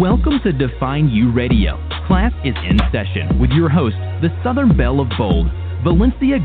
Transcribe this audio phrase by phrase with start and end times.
[0.00, 1.76] Welcome to Define You Radio.
[2.06, 5.48] Class is in session with your host, the Southern Belle of Bold,
[5.84, 6.38] Valencia.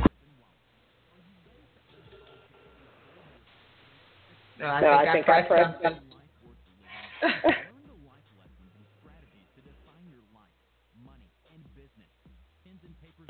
[4.60, 6.02] No, I No, think I I, think I pressed pressed something.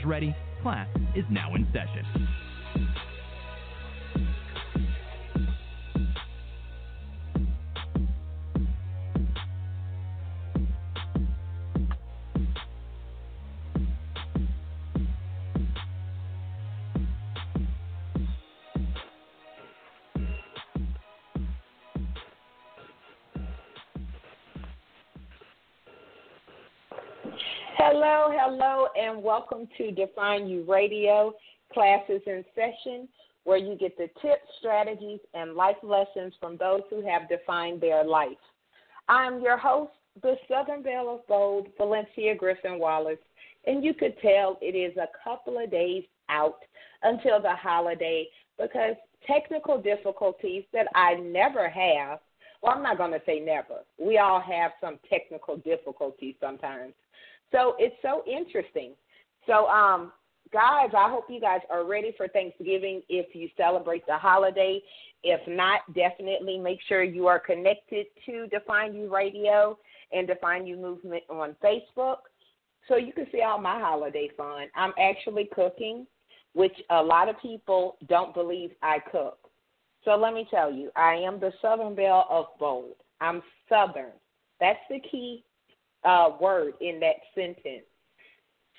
[0.04, 0.36] Ready?
[0.64, 2.28] Class is now in session.
[29.38, 31.32] Welcome to Define You Radio.
[31.72, 33.08] Classes in session
[33.44, 38.04] where you get the tips, strategies, and life lessons from those who have defined their
[38.04, 38.30] life.
[39.08, 39.92] I'm your host,
[40.24, 43.20] the Southern Belle of Bold, Valencia Griffin Wallace,
[43.68, 46.58] and you could tell it is a couple of days out
[47.04, 48.26] until the holiday
[48.60, 48.96] because
[49.28, 52.22] technical difficulties that I never have.
[52.64, 53.82] Well, I'm not going to say never.
[54.00, 56.94] We all have some technical difficulties sometimes.
[57.52, 58.94] So it's so interesting.
[59.48, 60.12] So, um,
[60.54, 64.82] guys, I hope you guys are ready for Thanksgiving if you celebrate the holiday.
[65.24, 69.78] If not, definitely make sure you are connected to Define You Radio
[70.12, 72.18] and Define You Movement on Facebook
[72.88, 74.68] so you can see all my holiday fun.
[74.76, 76.06] I'm actually cooking,
[76.54, 79.40] which a lot of people don't believe I cook.
[80.06, 82.96] So let me tell you, I am the Southern Belle of Bold.
[83.20, 84.12] I'm Southern.
[84.60, 85.44] That's the key
[86.04, 87.86] uh, word in that sentence.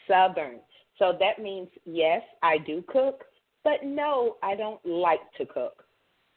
[0.08, 0.56] Southern.
[0.98, 3.24] So that means yes, I do cook,
[3.62, 5.84] but no, I don't like to cook.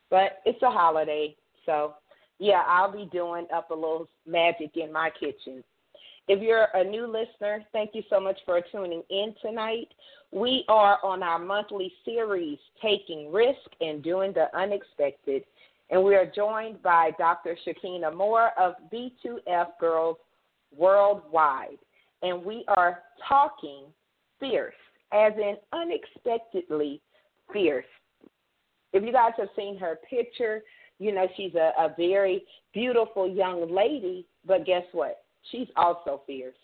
[0.10, 1.96] But it's a holiday, so
[2.38, 5.64] yeah, I'll be doing up a little magic in my kitchen.
[6.28, 9.88] If you're a new listener, thank you so much for tuning in tonight.
[10.32, 15.44] We are on our monthly series, Taking Risk and Doing the Unexpected,
[15.90, 17.58] and we are joined by Dr.
[17.66, 20.18] Shekina Moore of B2F Girls
[20.76, 21.80] Worldwide.
[22.22, 23.86] And we are talking
[24.40, 24.74] fierce,
[25.14, 27.02] as in unexpectedly
[27.52, 27.86] fierce.
[28.94, 30.62] If you guys have seen her picture,
[31.00, 32.44] you know she's a, a very
[32.74, 35.24] beautiful young lady, but guess what?
[35.52, 36.56] She's also fierce.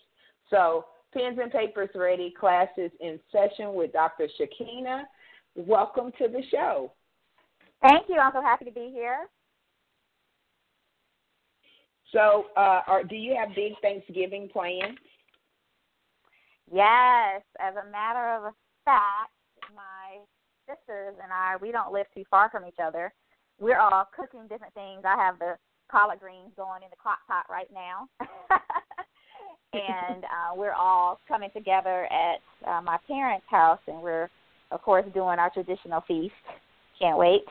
[0.50, 4.28] So, pens and papers ready, classes in session with Dr.
[4.38, 5.04] Shekina.
[5.56, 6.92] Welcome to the show.
[7.82, 8.18] Thank you.
[8.18, 9.28] I'm so happy to be here.
[12.12, 14.98] So, uh, are, do you have big Thanksgiving plans?
[16.72, 18.52] Yes, as a matter of
[18.84, 19.32] fact,
[19.74, 20.20] my
[20.66, 23.12] sisters and I, we don't live too far from each other.
[23.58, 25.02] We're all cooking different things.
[25.04, 25.56] I have the
[25.90, 28.08] collard greens going in the crock pot right now.
[29.72, 34.28] and uh, we're all coming together at uh, my parents' house, and we're,
[34.70, 36.34] of course, doing our traditional feast.
[36.98, 37.42] Can't wait.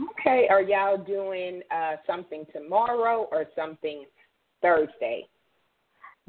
[0.00, 0.46] Okay.
[0.48, 4.04] Are y'all doing uh, something tomorrow or something
[4.60, 5.26] Thursday?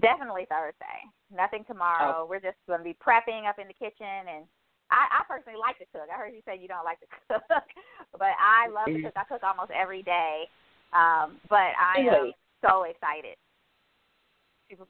[0.01, 0.99] Definitely Thursday.
[1.35, 2.23] Nothing tomorrow.
[2.23, 2.27] Oh.
[2.29, 4.45] We're just going to be prepping up in the kitchen, and
[4.91, 6.07] I, I personally like to cook.
[6.13, 7.65] I heard you say you don't like to cook,
[8.13, 9.13] but I love to cook.
[9.15, 10.45] I cook almost every day.
[10.93, 13.35] Um, but I am so excited.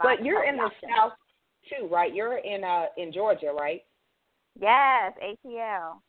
[0.02, 0.92] But you're in the options.
[0.96, 1.14] south
[1.70, 2.14] too, right?
[2.14, 3.82] You're in uh in Georgia, right?
[4.60, 6.00] Yes, ATL.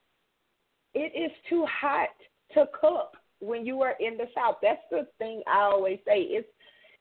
[0.95, 2.11] It is too hot
[2.55, 4.56] to cook when you are in the south.
[4.62, 6.21] That's the thing I always say.
[6.21, 6.49] It's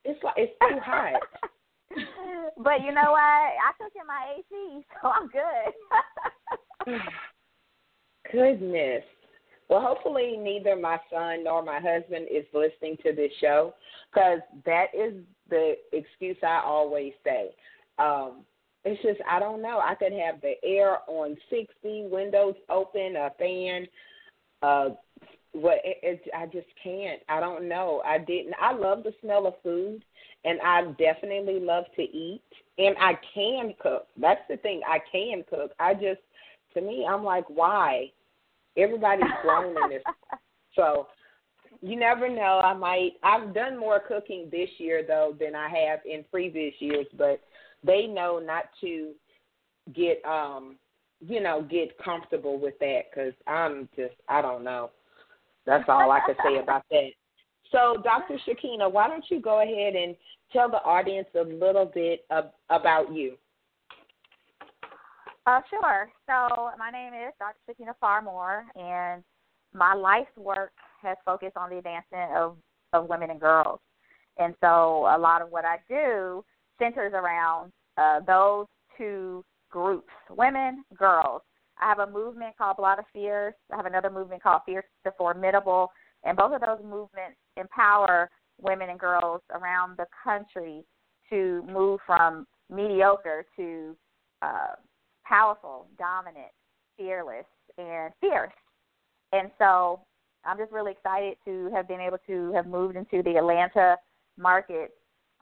[0.04, 1.22] it's like it's too hot.
[2.58, 3.20] but you know what?
[3.20, 5.28] I took in my AC, so I'm
[6.88, 7.02] good.
[8.32, 9.04] Goodness.
[9.70, 13.74] Well, hopefully neither my son nor my husband is listening to this show
[14.14, 15.14] because that is
[15.50, 17.50] the excuse I always say.
[17.98, 18.44] Um,
[18.86, 19.80] it's just I don't know.
[19.80, 23.88] I could have the air on sixty, windows open, a fan.
[24.62, 24.90] Uh,
[25.54, 27.22] what it, it, I just can't.
[27.30, 28.02] I don't know.
[28.06, 28.56] I didn't.
[28.62, 30.04] I love the smell of food,
[30.44, 32.42] and I definitely love to eat,
[32.78, 34.08] and I can cook.
[34.20, 34.82] That's the thing.
[34.88, 35.72] I can cook.
[35.80, 36.22] I just,
[36.74, 38.12] to me, I'm like, why?
[38.78, 40.04] Everybody's grown in this,
[40.76, 41.08] so
[41.82, 42.62] you never know.
[42.64, 43.14] I might.
[43.24, 47.42] I've done more cooking this year though than I have in previous years, but
[47.86, 49.12] they know not to
[49.94, 50.78] get um
[51.20, 54.90] you know get comfortable with that because i'm just i don't know
[55.66, 57.10] that's all i could say about that
[57.72, 60.16] so dr shekina why don't you go ahead and
[60.52, 63.38] tell the audience a little bit of, about you
[65.46, 66.10] Uh, sure.
[66.26, 67.60] So my name is Dr.
[67.68, 69.24] Shekina Farr Moore, and
[69.74, 70.72] my life's work
[71.02, 72.56] has focused on the advancement of,
[72.94, 73.80] of women and girls.
[74.38, 76.46] And so a lot of what I do
[76.80, 78.68] centers around uh, those
[78.98, 81.42] two groups women, girls.
[81.84, 83.56] I have a movement called Blah to Fierce.
[83.72, 85.92] I have another movement called Fierce to Formidable.
[86.24, 88.30] And both of those movements empower
[88.62, 90.86] women and girls around the country
[91.30, 93.98] to move from mediocre to
[94.42, 94.76] uh,
[95.26, 96.52] powerful, dominant,
[96.98, 97.46] fearless,
[97.78, 98.54] and fierce.
[99.34, 100.00] And so
[100.46, 103.98] I'm just really excited to have been able to have moved into the Atlanta
[104.38, 104.92] market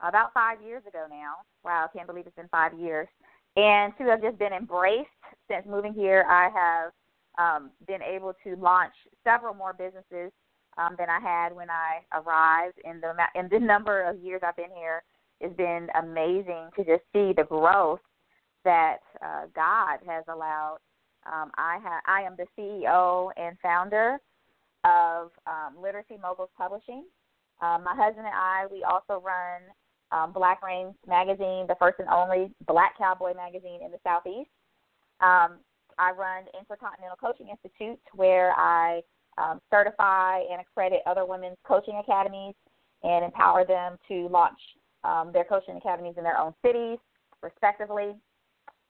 [0.01, 1.35] about five years ago now.
[1.63, 3.07] Wow, I can't believe it's been five years.
[3.55, 5.09] And to have just been embraced
[5.49, 6.91] since moving here, I have
[7.37, 8.93] um, been able to launch
[9.23, 10.31] several more businesses
[10.77, 12.77] um, than I had when I arrived.
[12.85, 15.03] In the in the number of years I've been here,
[15.39, 17.99] it's been amazing to just see the growth
[18.63, 20.77] that uh, God has allowed.
[21.25, 24.17] Um, I have I am the CEO and founder
[24.83, 27.03] of um, Literacy Moguls Publishing.
[27.61, 29.61] Um, my husband and I, we also run
[30.11, 34.49] um, Black Reigns magazine, the first and only Black Cowboy magazine in the Southeast.
[35.21, 35.59] Um,
[35.97, 39.01] I run Intercontinental Coaching Institute, where I
[39.37, 42.55] um, certify and accredit other women's coaching academies
[43.03, 44.59] and empower them to launch
[45.03, 46.97] um, their coaching academies in their own cities,
[47.41, 48.15] respectively.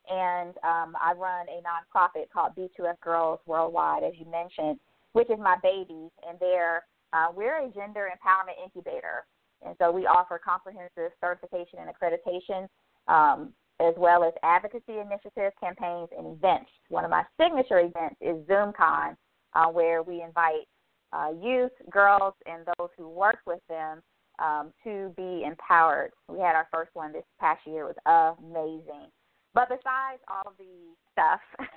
[0.09, 4.79] And um, I run a nonprofit called B2F Girls Worldwide, as you mentioned,
[5.13, 6.09] which is my baby.
[6.27, 6.83] And there,
[7.13, 9.25] uh, we're a gender empowerment incubator.
[9.65, 12.67] And so we offer comprehensive certification and accreditation,
[13.07, 16.69] um, as well as advocacy initiatives, campaigns, and events.
[16.89, 19.15] One of my signature events is ZoomCon,
[19.53, 20.67] uh, where we invite
[21.13, 24.01] uh, youth, girls, and those who work with them
[24.39, 26.11] um, to be empowered.
[26.27, 27.89] We had our first one this past year.
[27.89, 29.09] It was amazing.
[29.53, 31.41] But besides all the stuff,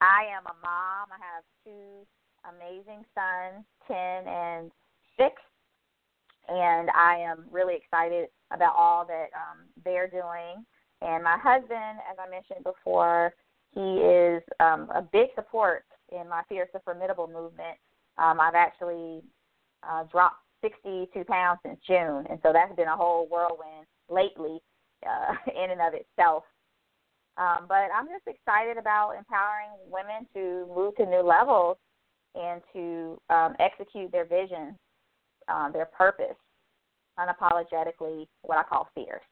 [0.00, 1.08] I am a mom.
[1.10, 2.06] I have two
[2.46, 3.96] amazing sons, 10
[4.32, 4.70] and
[5.18, 5.34] 6.
[6.48, 10.64] And I am really excited about all that um, they're doing.
[11.02, 13.34] And my husband, as I mentioned before,
[13.72, 17.76] he is um, a big support in my Fierce to Formidable movement.
[18.16, 19.22] Um, I've actually
[19.82, 24.58] uh, dropped 62 pounds since June, and so that's been a whole whirlwind lately
[25.06, 25.34] uh,
[25.64, 26.44] in and of itself.
[27.36, 31.76] Um, but I'm just excited about empowering women to move to new levels
[32.34, 34.76] and to um, execute their vision,
[35.48, 36.36] um, their purpose,
[37.18, 39.22] unapologetically, what I call fierce.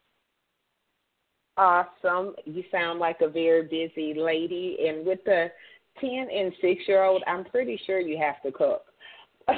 [1.57, 2.35] Awesome.
[2.45, 4.79] You sound like a very busy lady.
[4.89, 5.51] And with the
[6.01, 8.83] 10 and 6 year old, I'm pretty sure you have to cook.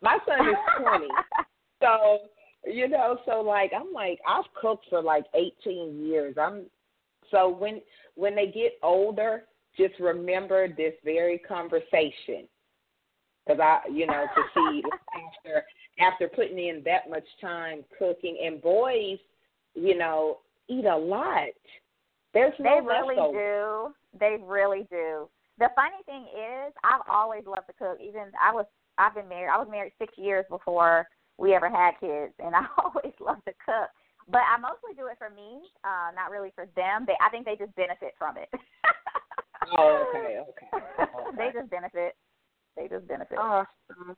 [0.00, 1.06] My son is 20.
[1.82, 2.18] so,
[2.64, 6.36] you know, so like I'm like I've cooked for like 18 years.
[6.40, 6.66] I'm
[7.30, 7.80] so when
[8.14, 9.44] when they get older,
[9.76, 12.46] just remember this very conversation.
[13.48, 14.82] Cuz I, you know, to see
[15.16, 15.64] after
[15.98, 19.18] after putting in that much time cooking and boys,
[19.74, 21.48] you know, eat a lot.
[22.34, 23.94] There's no They really do.
[24.20, 25.28] They really do.
[25.58, 27.98] The funny thing is, I've always loved to cook.
[28.00, 28.66] Even I was
[28.98, 29.50] I've been married.
[29.50, 31.08] I was married six years before
[31.38, 33.88] we ever had kids, and I always loved to cook.
[34.30, 37.04] But I mostly do it for me, uh, not really for them.
[37.06, 38.50] They, I think they just benefit from it.
[39.78, 40.68] oh, okay, okay.
[41.00, 41.36] okay.
[41.36, 42.14] they just benefit.
[42.78, 43.38] They just benefit.
[43.38, 44.16] Awesome.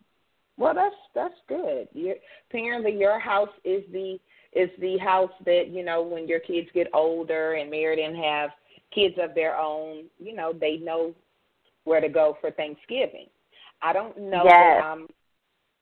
[0.57, 1.89] Well, that's that's good.
[1.93, 2.15] you
[2.51, 4.19] apparently, your house is the
[4.53, 8.51] is the house that you know when your kids get older and married and have
[8.95, 10.05] kids of their own.
[10.19, 11.15] You know, they know
[11.85, 13.27] where to go for Thanksgiving.
[13.83, 14.43] I don't know.
[14.45, 14.83] Yes.
[14.85, 15.07] I'm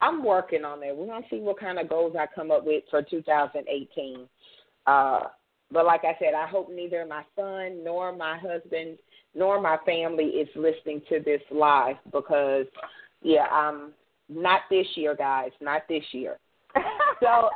[0.01, 0.97] I'm working on that.
[0.97, 4.29] We're gonna see what kind of goals I come up with for 2018.
[4.87, 5.21] Uh,
[5.73, 8.97] but like I said, I hope neither my son nor my husband
[9.35, 12.67] nor my family is listening to this live because,
[13.23, 13.93] yeah, um,
[14.29, 16.39] not this year, guys, not this year.
[17.21, 17.51] so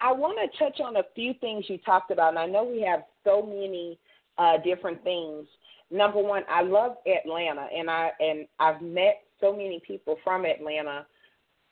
[0.00, 2.82] I, want to touch on a few things you talked about, and I know we
[2.82, 3.98] have so many
[4.38, 5.46] uh, different things.
[5.90, 11.06] Number one, I love Atlanta, and I and I've met so many people from Atlanta,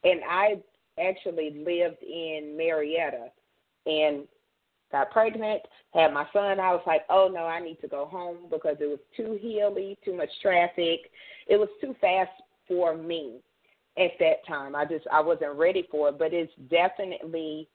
[0.04, 0.56] and I
[1.00, 3.28] actually lived in Marietta
[3.86, 4.26] and
[4.90, 6.60] got pregnant, had my son.
[6.60, 9.98] I was like, oh no, I need to go home because it was too hilly,
[10.04, 11.00] too much traffic.
[11.46, 12.30] It was too fast
[12.66, 13.40] for me
[13.96, 14.74] at that time.
[14.74, 17.68] I just I wasn't ready for it, but it's definitely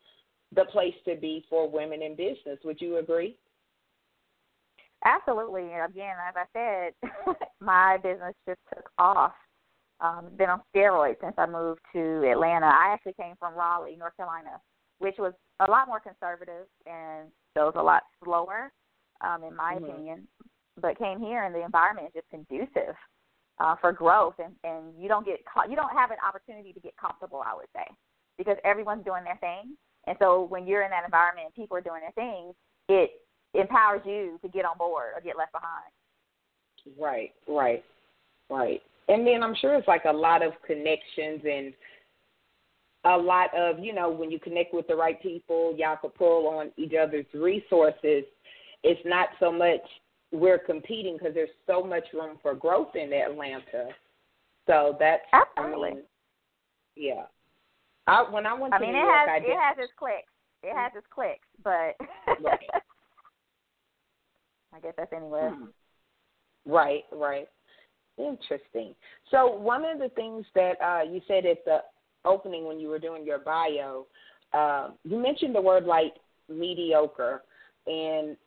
[0.56, 2.60] the place to be for women in business.
[2.64, 3.38] Would you agree?
[5.06, 5.64] Absolutely.
[5.64, 9.34] Again, as I said, my business just took off
[10.04, 12.66] um, been on steroids since I moved to Atlanta.
[12.66, 14.60] I actually came from Raleigh, North Carolina,
[15.00, 15.34] which was
[15.68, 18.72] a lot more conservative and was a lot slower,
[19.22, 19.86] um, in my mm-hmm.
[19.86, 20.28] opinion.
[20.82, 22.96] But came here and the environment is just conducive
[23.60, 26.80] uh, for growth, and and you don't get caught, you don't have an opportunity to
[26.80, 27.44] get comfortable.
[27.46, 27.86] I would say
[28.38, 29.76] because everyone's doing their thing.
[30.08, 32.54] And so when you're in that environment and people are doing their thing,
[32.90, 33.12] it
[33.54, 35.92] empowers you to get on board or get left behind.
[37.00, 37.84] Right, right,
[38.50, 38.82] right.
[39.08, 41.74] And then I'm sure it's like a lot of connections and
[43.06, 46.48] a lot of, you know, when you connect with the right people, y'all can pull
[46.48, 48.24] on each other's resources.
[48.84, 49.82] It's not so much
[50.32, 53.90] we're competing because there's so much room for growth in Atlanta.
[54.68, 56.04] So that's absolutely, I mean,
[56.96, 57.24] yeah.
[58.08, 59.78] I when I went I to mean, New it York, has I did, it has
[59.78, 60.32] its clicks.
[60.64, 61.96] It has its clicks, but
[62.42, 62.70] right.
[64.74, 65.52] I guess that's anywhere.
[65.52, 65.66] Hmm.
[66.66, 67.48] Right, right.
[68.18, 68.96] Interesting.
[69.32, 71.80] So one of the things that uh, you said at the
[72.26, 74.06] opening when you were doing your bio,
[74.54, 76.14] uh, you mentioned the word like
[76.50, 77.44] mediocre,
[77.88, 78.38] and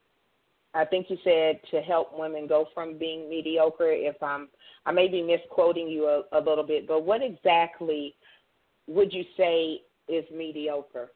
[0.75, 3.90] I think you said to help women go from being mediocre.
[3.90, 4.49] If I'm,
[4.85, 8.14] I may be misquoting you a, a little bit, but what exactly
[8.87, 11.11] would you say is mediocre?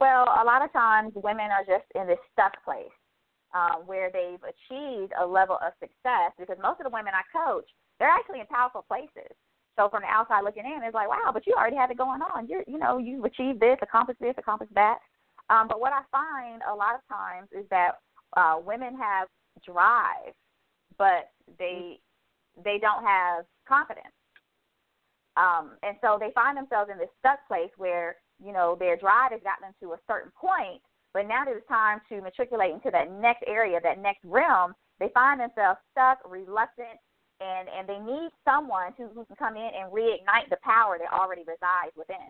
[0.00, 2.94] Well, a lot of times women are just in this stuck place
[3.52, 7.66] um, where they've achieved a level of success because most of the women I coach,
[7.98, 9.34] they're actually in powerful places.
[9.78, 12.20] So from the outside looking in, it's like, wow, but you already have it going
[12.20, 12.48] on.
[12.48, 14.98] You're, you know, you've achieved this, accomplished this, accomplished that.
[15.50, 17.92] Um, but what I find a lot of times is that
[18.36, 19.28] uh, women have
[19.64, 20.34] drive,
[20.98, 22.00] but they
[22.64, 24.12] they don't have confidence.
[25.36, 29.30] Um, and so they find themselves in this stuck place where you know their drive
[29.30, 30.82] has gotten them to a certain point,
[31.14, 35.38] but now it's time to matriculate into that next area, that next realm, they find
[35.38, 36.98] themselves stuck, reluctant,
[37.40, 41.12] and and they need someone who, who can come in and reignite the power that
[41.12, 42.28] already resides within.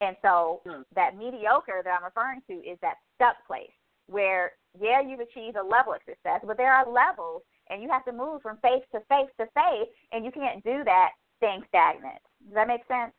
[0.00, 0.82] And so hmm.
[0.94, 3.70] that mediocre that I'm referring to is that stuck place
[4.06, 8.04] where yeah you've achieved a level of success, but there are levels, and you have
[8.06, 12.18] to move from faith to faith to faith, and you can't do that staying stagnant.
[12.44, 13.12] Does that make sense?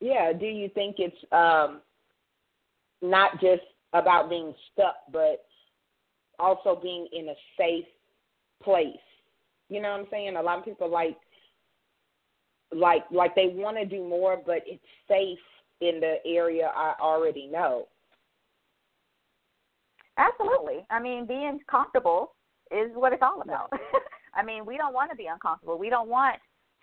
[0.00, 0.32] Yeah.
[0.32, 1.80] Do you think it's um,
[3.02, 5.44] not just about being stuck, but
[6.38, 7.84] also being in a safe
[8.62, 8.86] place?
[9.70, 10.36] You know what I'm saying?
[10.36, 11.16] A lot of people like
[12.72, 15.38] like like they want to do more, but it's safe
[15.80, 17.86] in the area I already know.
[20.18, 20.84] Absolutely.
[20.90, 22.34] I mean, being comfortable
[22.70, 23.72] is what it's all about.
[24.34, 25.78] I mean, we don't want to be uncomfortable.
[25.78, 26.36] We don't want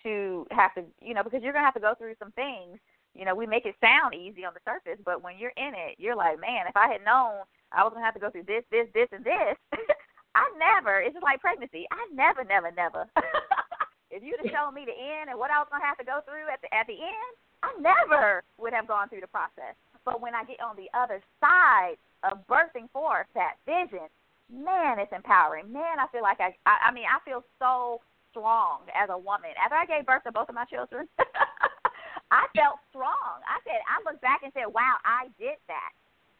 [0.03, 2.79] to have to, you know, because you're going to have to go through some things.
[3.13, 5.95] You know, we make it sound easy on the surface, but when you're in it,
[5.97, 8.43] you're like, man, if I had known I was going to have to go through
[8.47, 9.57] this, this, this, and this,
[10.37, 11.89] I never, it's just like pregnancy.
[11.89, 13.09] I never, never, never.
[14.13, 16.05] if you'd have shown me the end and what I was going to have to
[16.05, 17.33] go through at the, at the end,
[17.65, 19.73] I never would have gone through the process.
[20.05, 24.05] But when I get on the other side of birthing forth that vision,
[24.45, 25.73] man, it's empowering.
[25.73, 29.57] Man, I feel like I, I, I mean, I feel so strong as a woman.
[29.57, 31.09] After I gave birth to both of my children,
[32.29, 33.41] I felt strong.
[33.41, 35.91] I said, I looked back and said, wow, I did that.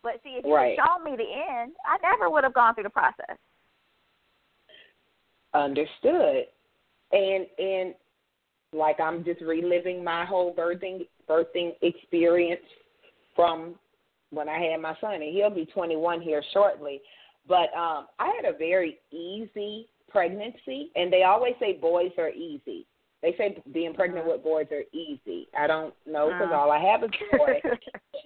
[0.06, 0.78] But see, if you right.
[0.78, 3.36] had shown me the end, I never would have gone through the process.
[5.54, 6.46] Understood.
[7.12, 7.94] And and
[8.74, 12.62] like I'm just reliving my whole birthing birthing experience
[13.36, 13.76] from
[14.32, 17.02] when I had my son, and he'll be 21 here shortly.
[17.48, 22.86] But um, I had a very easy pregnancy, and they always say boys are easy.
[23.22, 24.36] They say being pregnant uh-huh.
[24.36, 25.48] with boys are easy.
[25.58, 26.60] I don't know because uh-huh.
[26.60, 27.62] all I have is a boy,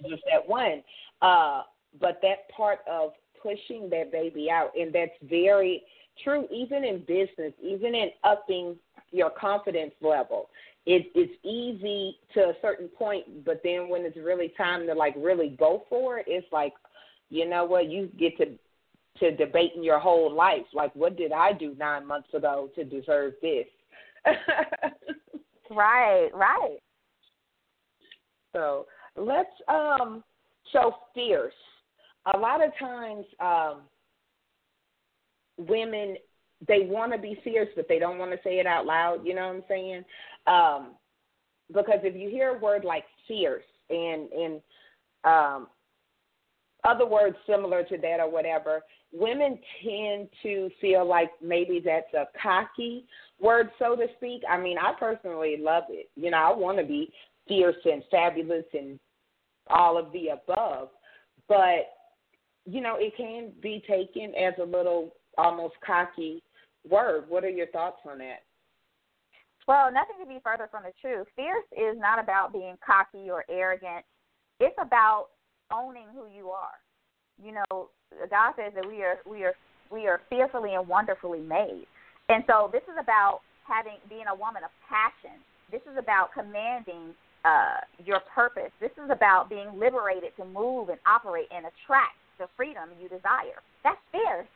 [0.08, 0.82] just that one.
[1.20, 1.62] Uh,
[2.00, 5.82] but that part of pushing that baby out, and that's very
[6.22, 8.76] true, even in business, even in upping
[9.10, 10.48] your confidence level.
[10.84, 15.14] It, it's easy to a certain point, but then when it's really time to like
[15.16, 16.72] really go for it, it's like,
[17.30, 18.46] you know what, you get to
[19.20, 20.64] to debating your whole life.
[20.72, 23.66] Like, what did I do nine months ago to deserve this?
[25.70, 26.78] right, right.
[28.52, 30.24] So let's um
[30.72, 31.52] so fierce.
[32.34, 33.82] A lot of times um
[35.58, 36.16] women
[36.66, 39.26] they want to be fierce, but they don't want to say it out loud.
[39.26, 40.04] You know what I'm saying?
[40.46, 40.94] Um,
[41.72, 44.60] because if you hear a word like fierce and and
[45.24, 45.66] um,
[46.84, 48.82] other words similar to that or whatever,
[49.12, 53.04] women tend to feel like maybe that's a cocky
[53.40, 54.42] word, so to speak.
[54.48, 56.10] I mean, I personally love it.
[56.16, 57.12] You know, I want to be
[57.48, 58.98] fierce and fabulous and
[59.68, 60.88] all of the above,
[61.48, 61.88] but
[62.64, 66.42] you know, it can be taken as a little almost cocky
[66.88, 67.24] word.
[67.28, 68.42] What are your thoughts on that?
[69.68, 71.26] Well, nothing could be further from the truth.
[71.36, 74.04] Fierce is not about being cocky or arrogant.
[74.58, 75.28] It's about
[75.72, 76.78] owning who you are.
[77.42, 77.88] You know,
[78.28, 79.54] God says that we are we are
[79.90, 81.86] we are fearfully and wonderfully made.
[82.28, 85.38] And so this is about having being a woman of passion.
[85.70, 88.70] This is about commanding uh, your purpose.
[88.80, 93.62] This is about being liberated to move and operate and attract the freedom you desire.
[93.82, 94.46] That's fierce.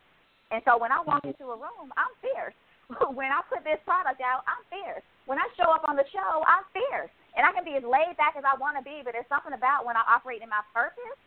[0.50, 2.55] And so when I walk into a room, I'm fierce.
[3.19, 5.03] when I put this product out, I'm fierce.
[5.26, 7.11] When I show up on the show, I'm fierce.
[7.35, 9.53] And I can be as laid back as I want to be, but there's something
[9.53, 11.19] about when I operate in my purpose,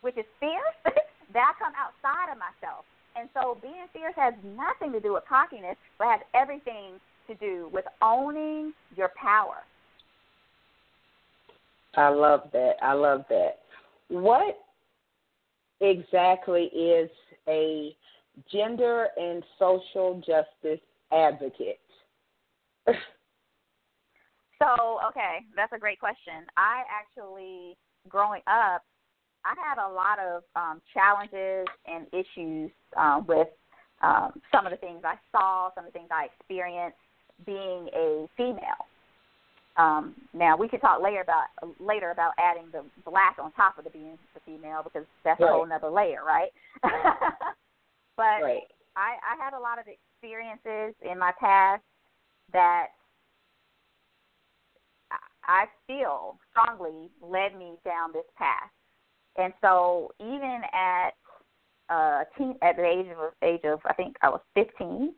[0.00, 0.78] which is fierce,
[1.36, 2.88] that I come outside of myself.
[3.14, 6.96] And so being fierce has nothing to do with cockiness, but has everything
[7.28, 9.62] to do with owning your power.
[11.94, 12.74] I love that.
[12.80, 13.60] I love that.
[14.08, 14.58] What
[15.80, 17.10] exactly is
[17.48, 17.94] a
[18.50, 20.80] gender and social justice
[21.12, 21.80] advocate?
[22.86, 22.94] so,
[25.08, 26.46] okay, that's a great question.
[26.56, 27.76] I actually,
[28.08, 28.82] growing up,
[29.44, 33.48] I had a lot of um, challenges and issues um, with
[34.02, 36.98] um, some of the things I saw, some of the things I experienced
[37.44, 38.86] being a female.
[39.76, 41.46] Um, now we could talk later about
[41.80, 45.48] later about adding the black on top of the being the female because that's right.
[45.48, 46.50] a whole other layer, right?
[48.16, 48.62] but right.
[48.96, 51.82] I, I had a lot of experiences in my past
[52.52, 52.88] that
[55.44, 58.70] I feel strongly led me down this path.
[59.36, 61.10] And so even at
[61.90, 65.14] uh teen at the age of age of I think I was fifteen,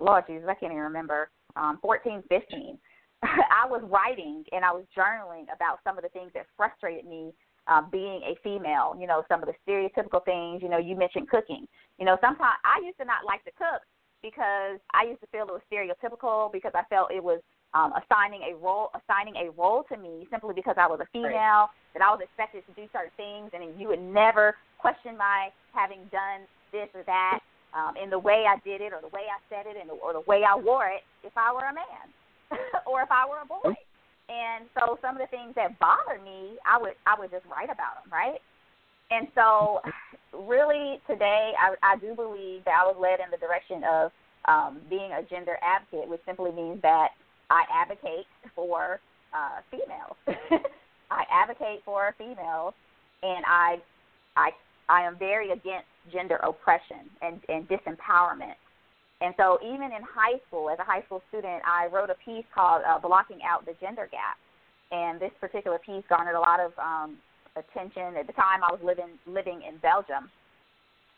[0.00, 2.78] Lord Jesus, I can't even remember, um, fourteen, fifteen
[3.22, 7.32] I was writing and I was journaling about some of the things that frustrated me
[7.68, 8.96] um, being a female.
[8.98, 10.62] You know, some of the stereotypical things.
[10.62, 11.66] You know, you mentioned cooking.
[11.98, 13.82] You know, sometimes I used to not like to cook
[14.22, 17.40] because I used to feel it was stereotypical because I felt it was
[17.74, 21.68] um, assigning a role assigning a role to me simply because I was a female
[21.68, 21.94] right.
[21.94, 26.08] that I was expected to do certain things and you would never question my having
[26.10, 27.40] done this or that
[27.74, 30.12] um, in the way I did it or the way I said it and or
[30.12, 32.06] the way I wore it if I were a man.
[32.86, 33.74] or if I were a boy.
[34.28, 37.70] And so some of the things that bother me, I would I would just write
[37.70, 38.40] about them, right?
[39.10, 39.80] And so,
[40.32, 44.10] really, today I, I do believe that I was led in the direction of
[44.46, 47.10] um, being a gender advocate, which simply means that
[47.50, 49.00] I advocate for
[49.32, 50.16] uh, females.
[51.10, 52.74] I advocate for females,
[53.22, 53.78] and I
[54.36, 54.50] I
[54.88, 58.54] I am very against gender oppression and, and disempowerment.
[59.20, 62.44] And so, even in high school, as a high school student, I wrote a piece
[62.54, 64.36] called uh, "Blocking Out the Gender Gap,"
[64.92, 67.16] and this particular piece garnered a lot of um,
[67.56, 68.16] attention.
[68.18, 70.28] At the time, I was living living in Belgium,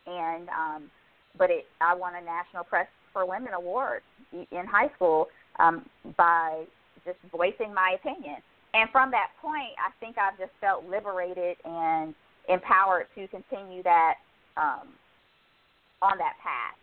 [0.06, 0.90] and um,
[1.36, 5.26] but it I won a National Press for Women award in high school
[5.58, 5.84] um,
[6.16, 6.64] by
[7.04, 8.36] just voicing my opinion.
[8.74, 12.14] And from that point, I think I've just felt liberated and
[12.48, 14.14] empowered to continue that
[14.56, 14.88] um,
[16.02, 16.76] on that path.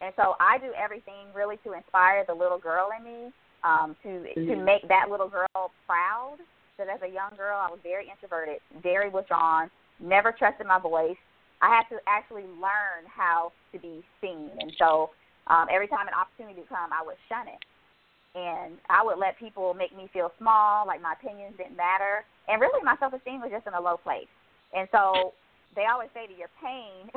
[0.00, 3.32] And so I do everything really to inspire the little girl in me,
[3.64, 4.48] um, to mm-hmm.
[4.48, 6.38] to make that little girl proud.
[6.78, 9.68] That as a young girl, I was very introverted, very withdrawn,
[10.00, 11.20] never trusted my voice.
[11.60, 15.10] I had to actually learn how to be seen, and so
[15.46, 17.60] um, every time an opportunity would come, I would shun it,
[18.32, 22.62] and I would let people make me feel small, like my opinions didn't matter, and
[22.62, 24.30] really my self-esteem was just in a low place.
[24.72, 25.36] And so
[25.76, 27.12] they always say that your pain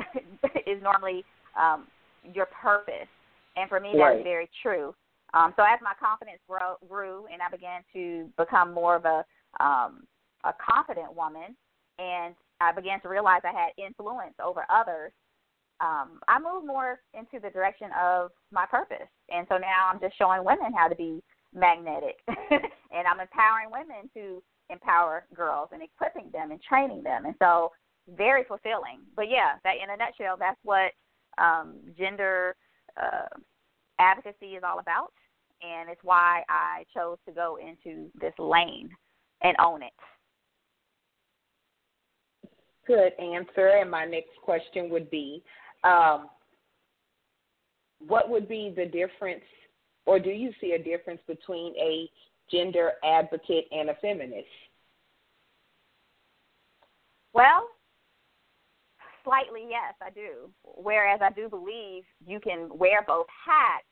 [0.67, 1.23] is normally
[1.55, 1.87] um,
[2.33, 3.09] your purpose.
[3.55, 4.17] And for me, right.
[4.17, 4.95] that's very true.
[5.33, 9.25] Um, so as my confidence grow, grew and I began to become more of a
[9.59, 10.03] um,
[10.43, 11.55] a confident woman,
[11.99, 15.11] and I began to realize I had influence over others,
[15.79, 19.09] um, I moved more into the direction of my purpose.
[19.29, 21.21] And so now I'm just showing women how to be
[21.53, 27.25] magnetic, and I'm empowering women to empower girls and equipping them and training them.
[27.25, 27.71] And so
[28.15, 28.99] very fulfilling.
[29.15, 30.91] But yeah, that in a nutshell, that's what
[31.37, 32.55] um, gender
[33.01, 33.27] uh,
[33.99, 35.13] advocacy is all about,
[35.61, 38.89] and it's why I chose to go into this lane
[39.41, 39.93] and own it.
[42.85, 43.69] Good answer.
[43.79, 45.41] And my next question would be
[45.83, 46.27] um,
[48.05, 49.43] what would be the difference,
[50.05, 52.09] or do you see a difference between a
[52.51, 54.47] gender advocate and a feminist?
[57.33, 57.67] Well,
[59.23, 60.51] Slightly, yes, I do.
[60.63, 63.85] Whereas I do believe you can wear both hats.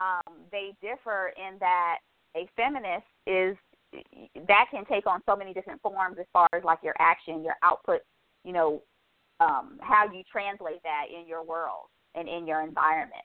[0.00, 1.98] Um, they differ in that
[2.36, 3.56] a feminist is
[4.46, 7.54] that can take on so many different forms as far as like your action, your
[7.62, 8.00] output,
[8.44, 8.82] you know,
[9.40, 13.24] um, how you translate that in your world and in your environment.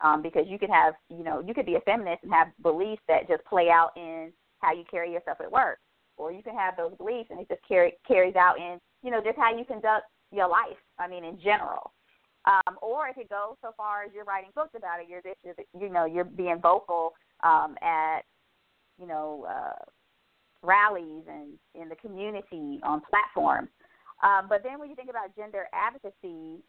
[0.00, 3.02] Um, because you could have, you know, you could be a feminist and have beliefs
[3.08, 5.78] that just play out in how you carry yourself at work,
[6.16, 9.20] or you can have those beliefs and it just carry, carries out in, you know,
[9.20, 10.78] just how you conduct your life.
[10.98, 11.92] I mean, in general.
[12.46, 15.06] Um, or it could go so far as you're writing books about it.
[15.08, 17.12] You're, you're you know, you're being vocal
[17.42, 18.20] um, at,
[18.98, 19.84] you know, uh,
[20.62, 23.68] rallies and in the community on platforms.
[24.22, 26.62] Um, but then when you think about gender advocacy,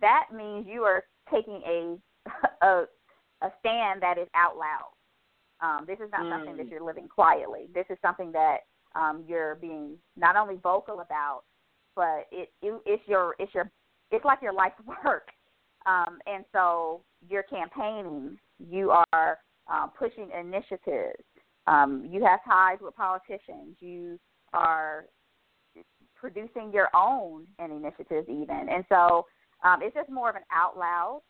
[0.00, 1.96] that means you are taking a
[2.64, 2.84] a,
[3.42, 4.90] a stand that is out loud.
[5.60, 6.30] Um, this is not mm.
[6.30, 6.70] something that mm.
[6.70, 7.66] you're living quietly.
[7.74, 8.58] This is something that
[8.94, 11.42] um, you're being not only vocal about,
[11.96, 13.70] but it, it it's your it's your
[14.10, 15.28] it's like your life's work.
[15.86, 19.38] Um, and so you're campaigning, you are
[19.70, 21.22] uh, pushing initiatives,
[21.66, 24.18] um, you have ties with politicians, you
[24.54, 25.06] are
[26.14, 28.68] producing your own initiatives even.
[28.70, 29.26] And so
[29.62, 31.20] um, it's just more of an out loud,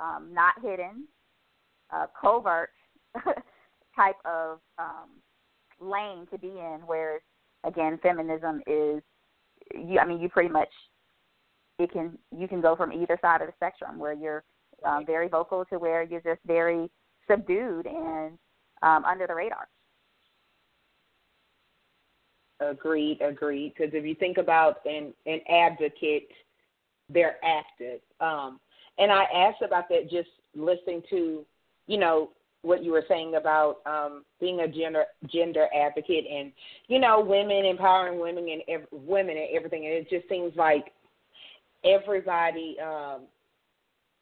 [0.00, 1.06] um, not hidden,
[1.94, 2.70] uh, covert
[3.96, 5.10] type of um,
[5.80, 6.80] lane to be in.
[6.86, 7.20] where
[7.64, 9.02] again, feminism is,
[9.74, 10.68] you, I mean, you pretty much
[11.78, 14.44] it can you can go from either side of the spectrum where you're
[14.84, 16.90] um, very vocal to where you're just very
[17.30, 18.38] subdued and
[18.82, 19.68] um, under the radar.
[22.60, 23.74] Agreed, agreed.
[23.76, 26.28] Because if you think about an an advocate,
[27.08, 28.00] they're active.
[28.20, 28.60] Um,
[28.98, 31.44] and I asked about that just listening to,
[31.86, 32.30] you know,
[32.66, 36.52] what you were saying about um, being a gender gender advocate and
[36.88, 39.86] you know women empowering women and ev- women and everything.
[39.86, 40.92] And it just seems like
[41.84, 42.76] everybody.
[42.82, 43.22] Um,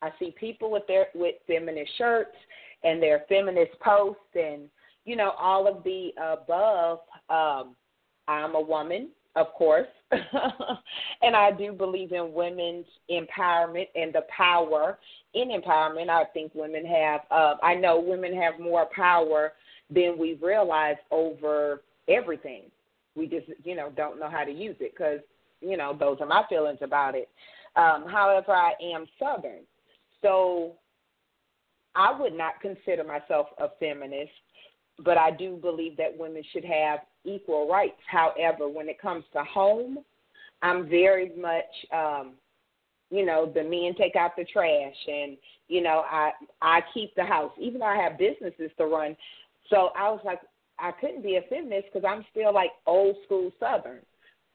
[0.02, 2.37] I see people with their with feminist shirts
[2.83, 4.68] and their feminist posts and
[5.07, 7.00] you know all of the above.
[7.30, 7.74] Um,
[8.28, 9.88] I'm a woman, of course,
[11.23, 14.99] and I do believe in women's empowerment and the power
[15.35, 16.09] in empowerment.
[16.09, 17.23] I think women have.
[17.31, 19.53] Uh, I know women have more power
[19.90, 22.62] than we realize over everything.
[23.16, 25.20] We just, you know, don't know how to use it because,
[25.61, 27.29] you know, those are my feelings about it.
[27.77, 29.62] Um, however, I am Southern,
[30.23, 30.75] so
[31.97, 34.31] I would not consider myself a feminist
[35.03, 38.01] but I do believe that women should have equal rights.
[38.07, 39.99] However, when it comes to home,
[40.63, 42.33] I'm very much um
[43.11, 45.37] you know, the men take out the trash and
[45.69, 46.33] you know, I
[46.63, 49.17] I keep the house even though I have businesses to run.
[49.71, 50.41] So I was like
[50.79, 54.01] I couldn't be a feminist because I'm still like old school southern.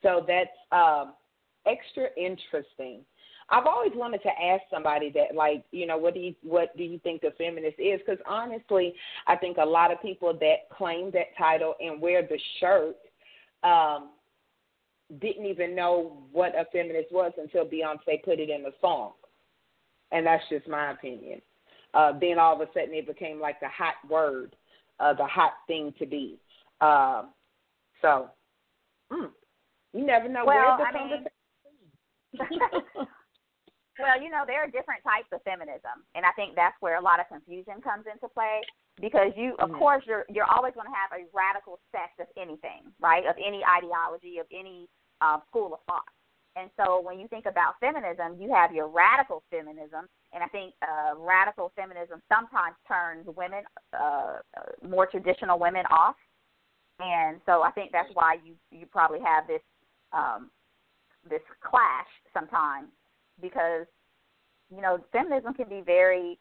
[0.02, 1.14] So that's um
[1.66, 3.04] extra interesting.
[3.50, 6.84] I've always wanted to ask somebody that, like, you know, what do you what do
[6.84, 8.00] you think a feminist is?
[8.04, 8.94] Because honestly,
[9.26, 12.96] I think a lot of people that claim that title and wear the shirt
[13.64, 14.10] um,
[15.20, 19.12] didn't even know what a feminist was until Beyonce put it in the song,
[20.12, 21.42] and that's just my opinion.
[21.92, 24.54] Uh, then all of a sudden, it became like the hot word,
[25.00, 26.38] uh, the hot thing to be.
[26.80, 27.24] Uh,
[28.00, 28.30] so,
[29.12, 29.28] mm,
[29.92, 30.92] you never know well, where the I
[32.38, 33.06] conversation.
[34.00, 37.04] Well, you know, there are different types of feminism, and I think that's where a
[37.04, 38.60] lot of confusion comes into play
[39.00, 39.78] because you, of mm-hmm.
[39.78, 43.26] course, you're you're always going to have a radical sect of anything, right?
[43.26, 44.88] Of any ideology, of any
[45.20, 46.08] uh, school of thought.
[46.56, 50.74] And so when you think about feminism, you have your radical feminism, and I think
[50.82, 54.38] uh, radical feminism sometimes turns women, uh,
[54.82, 56.16] more traditional women, off.
[56.98, 59.62] And so I think that's why you you probably have this
[60.12, 60.50] um,
[61.28, 62.88] this clash sometimes
[63.40, 63.86] because
[64.74, 66.38] you know feminism can be very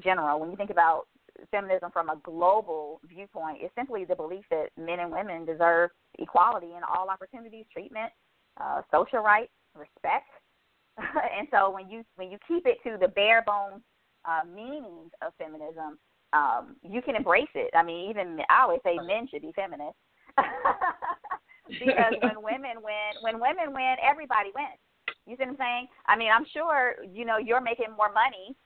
[0.00, 0.40] general.
[0.40, 1.06] When you think about
[1.50, 6.68] feminism from a global viewpoint, it's simply the belief that men and women deserve equality
[6.68, 8.12] in all opportunities, treatment,
[8.60, 10.28] uh, social rights, respect.
[10.98, 13.82] and so when you when you keep it to the bare bones
[14.24, 15.98] uh, meanings of feminism,
[16.32, 17.70] um, you can embrace it.
[17.74, 19.98] I mean, even I always say men should be feminists
[21.68, 24.80] because when women win, when women win, everybody wins.
[25.26, 25.88] You see what I'm saying?
[26.06, 28.56] I mean, I'm sure you know you're making more money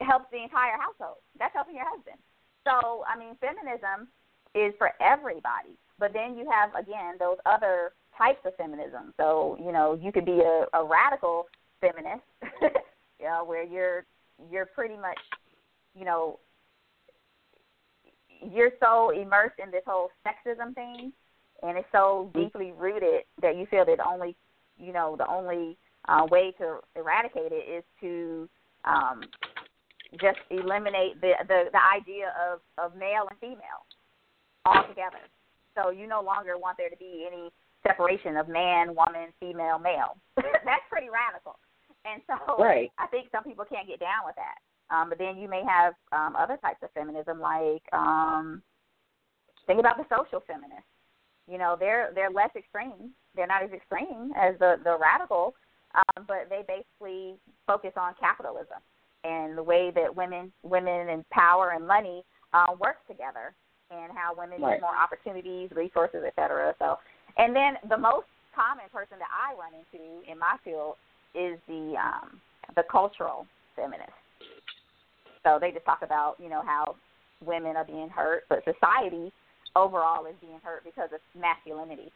[0.00, 1.18] helps the entire household.
[1.38, 2.16] That's helping your husband.
[2.64, 4.08] So, I mean, feminism
[4.54, 5.76] is for everybody.
[5.98, 9.12] But then you have again those other types of feminism.
[9.16, 11.46] So, you know, you could be a, a radical
[11.80, 12.22] feminist,
[12.62, 14.04] you know, where you're
[14.50, 15.18] you're pretty much,
[15.94, 16.38] you know,
[18.52, 21.12] you're so immersed in this whole sexism thing
[21.62, 22.40] and it's so mm-hmm.
[22.40, 24.36] deeply rooted that you feel that only
[24.78, 25.76] you know the only
[26.08, 28.48] uh, way to eradicate it is to
[28.84, 29.20] um,
[30.20, 33.84] just eliminate the, the the idea of of male and female
[34.64, 35.20] altogether.
[35.76, 37.50] So you no longer want there to be any
[37.86, 40.16] separation of man, woman, female, male.
[40.36, 41.58] That's pretty radical.
[42.04, 42.90] And so right.
[42.98, 44.58] I think some people can't get down with that.
[44.90, 48.62] Um, but then you may have um, other types of feminism, like um,
[49.66, 50.88] think about the social feminists.
[51.46, 53.12] You know, they're they're less extreme.
[53.34, 55.54] They're not as extreme as the the radical
[55.94, 58.78] um, but they basically focus on capitalism
[59.24, 62.22] and the way that women women and power and money
[62.52, 63.54] uh, work together.
[63.90, 64.74] and how women right.
[64.74, 66.74] need more opportunities, resources, et cetera.
[66.78, 66.98] So,
[67.36, 70.96] and then the most common person that I run into in my field
[71.34, 72.40] is the um,
[72.76, 73.46] the cultural
[73.76, 74.12] feminist.
[75.44, 76.96] So they just talk about you know how
[77.44, 79.32] women are being hurt, but society
[79.76, 82.10] overall is being hurt because of masculinity,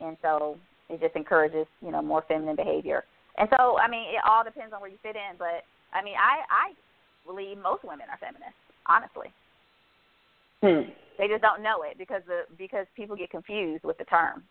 [0.00, 3.04] and so it just encourages you know more feminine behavior.
[3.38, 6.14] And so I mean it all depends on where you fit in, but I mean
[6.14, 6.72] I I
[7.26, 9.32] believe most women are feminists, honestly.
[10.62, 10.90] Hmm.
[11.18, 14.44] They just don't know it because the because people get confused with the term.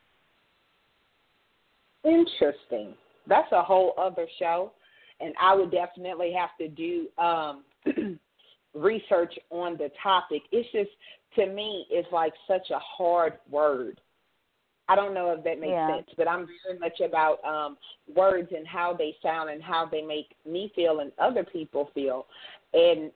[2.03, 2.93] Interesting.
[3.27, 4.71] That's a whole other show,
[5.19, 7.63] and I would definitely have to do um,
[8.75, 10.43] research on the topic.
[10.51, 10.91] It's just
[11.35, 13.99] to me, it's like such a hard word.
[14.87, 15.95] I don't know if that makes yeah.
[15.95, 17.77] sense, but I'm very much about um,
[18.15, 22.27] words and how they sound and how they make me feel and other people feel.
[22.73, 23.11] And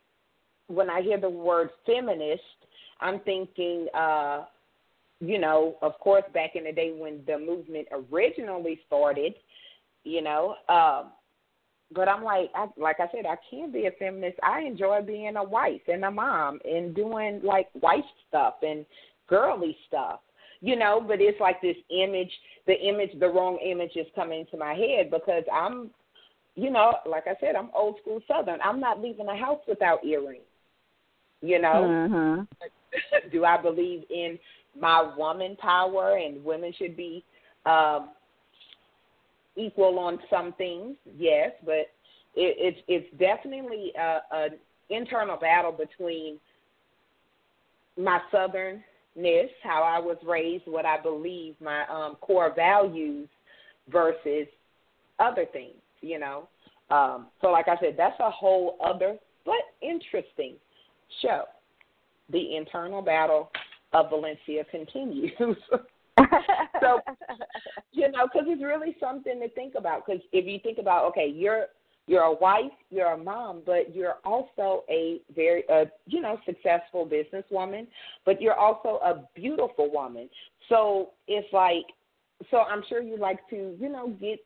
[0.68, 2.42] when I hear the word feminist,
[3.02, 4.46] I'm thinking, uh,
[5.20, 9.34] you know, of course, back in the day when the movement originally started,
[10.04, 11.12] you know, um,
[11.94, 14.38] but I'm like, I, like I said, I can't be a feminist.
[14.44, 18.86] I enjoy being a wife and a mom and doing like wife stuff and
[19.28, 20.20] girly stuff,
[20.62, 21.04] you know.
[21.06, 22.32] But it's like this image,
[22.68, 25.90] the image, the wrong image is coming to my head because I'm,
[26.56, 28.60] you know, like I said, I'm old school Southern.
[28.64, 30.44] I'm not leaving the house without earrings,
[31.42, 32.08] you know.
[32.12, 33.30] Mm-hmm.
[33.32, 34.40] Do I believe in
[34.80, 37.24] my woman power and women should be
[37.66, 38.10] um,
[39.56, 40.96] equal on some things?
[41.18, 41.92] Yes, but
[42.36, 44.50] it, it's it's definitely a, an
[44.90, 46.40] internal battle between
[47.98, 48.20] my
[49.18, 53.28] southernness, how I was raised, what I believe, my um, core values,
[53.92, 54.48] versus
[55.20, 55.76] other things.
[56.02, 56.48] You know,
[56.90, 60.56] um, so like I said, that's a whole other but interesting
[61.22, 61.44] show.
[62.32, 63.52] The internal battle
[63.94, 65.32] of Valencia continues.
[66.82, 67.02] so,
[67.92, 70.06] you know, because it's really something to think about.
[70.06, 71.66] Because if you think about, okay, you're
[72.10, 77.08] you're a wife, you're a mom, but you're also a very, uh, you know, successful
[77.08, 77.86] businesswoman,
[78.26, 80.28] but you're also a beautiful woman.
[80.70, 81.86] So it's like,
[82.50, 84.40] so I'm sure you like to, you know, get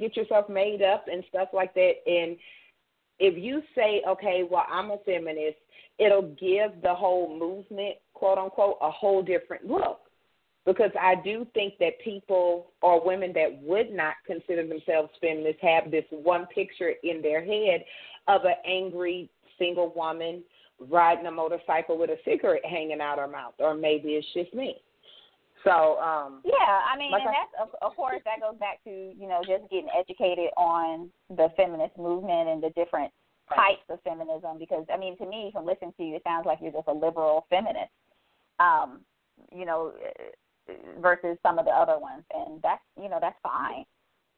[0.00, 1.92] get yourself made up and stuff like that.
[2.06, 2.38] And
[3.18, 5.58] if you say, okay, well, I'm a feminist,
[5.98, 10.00] it'll give the whole movement, quote unquote, a whole different look.
[10.64, 15.90] Because I do think that people or women that would not consider themselves feminists have
[15.90, 17.84] this one picture in their head
[18.28, 20.42] of an angry single woman
[20.78, 24.76] riding a motorcycle with a cigarette hanging out her mouth, or maybe it's just me.
[25.64, 28.82] So, um yeah, I mean, like and I- that's of, of course that goes back
[28.84, 33.12] to you know just getting educated on the feminist movement and the different
[33.48, 34.58] types of feminism.
[34.58, 36.92] Because I mean, to me, from listening to you, it sounds like you're just a
[36.92, 37.90] liberal feminist.
[38.58, 39.00] Um,
[39.54, 39.92] you know,
[41.00, 43.84] versus some of the other ones, and that's you know that's fine.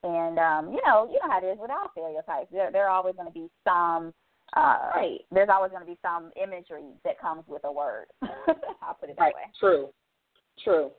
[0.03, 2.49] And um, you know, you know how it is with all stereotypes.
[2.53, 4.13] There, there are always going to be some.
[4.57, 5.21] Uh, Right.
[5.33, 8.07] There's always going to be some imagery that comes with a word.
[8.23, 9.35] I'll put it that Right.
[9.35, 9.51] way.
[9.59, 9.89] True.
[10.63, 10.91] True.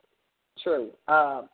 [0.64, 0.90] True.
[1.08, 1.48] Um,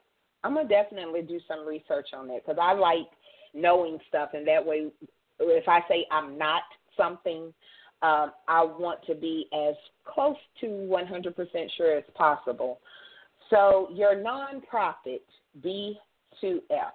[0.44, 3.08] I'm gonna definitely do some research on that because I like
[3.54, 4.88] knowing stuff, and that way,
[5.40, 6.64] if I say I'm not
[6.98, 7.54] something,
[8.02, 11.36] um, I want to be as close to 100%
[11.78, 12.80] sure as possible.
[13.52, 15.22] So your nonprofit
[15.64, 16.92] B2F.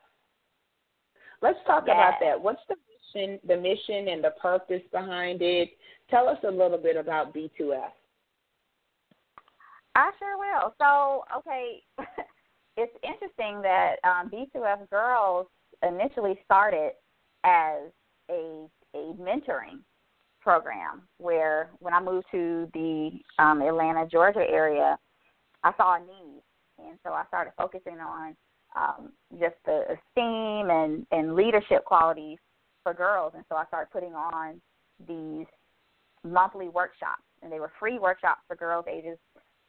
[1.43, 2.41] Let's talk about that.
[2.41, 2.77] What's the
[3.15, 5.69] mission, the mission, and the purpose behind it?
[6.11, 7.91] Tell us a little bit about B2F.
[9.95, 10.75] I sure will.
[10.79, 11.83] So, okay,
[12.77, 15.47] it's interesting that um, B2F Girls
[15.83, 16.93] initially started
[17.45, 17.93] as
[18.31, 18.67] a
[18.97, 19.81] a mentoring
[20.41, 24.99] program where when I moved to the um, Atlanta, Georgia area,
[25.65, 26.36] I saw a need,
[26.89, 28.37] and so I started focusing on
[28.77, 32.39] um, just the esteem and and leadership qualities
[32.83, 34.61] for girls, and so I started putting on
[35.07, 35.47] these
[36.25, 39.19] monthly workshops, and they were free workshops for girls ages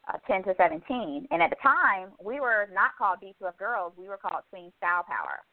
[0.07, 1.27] uh, 10 to 17.
[1.31, 3.93] And at the time, we were not called B2F Girls.
[3.97, 5.43] We were called Queen Style Power.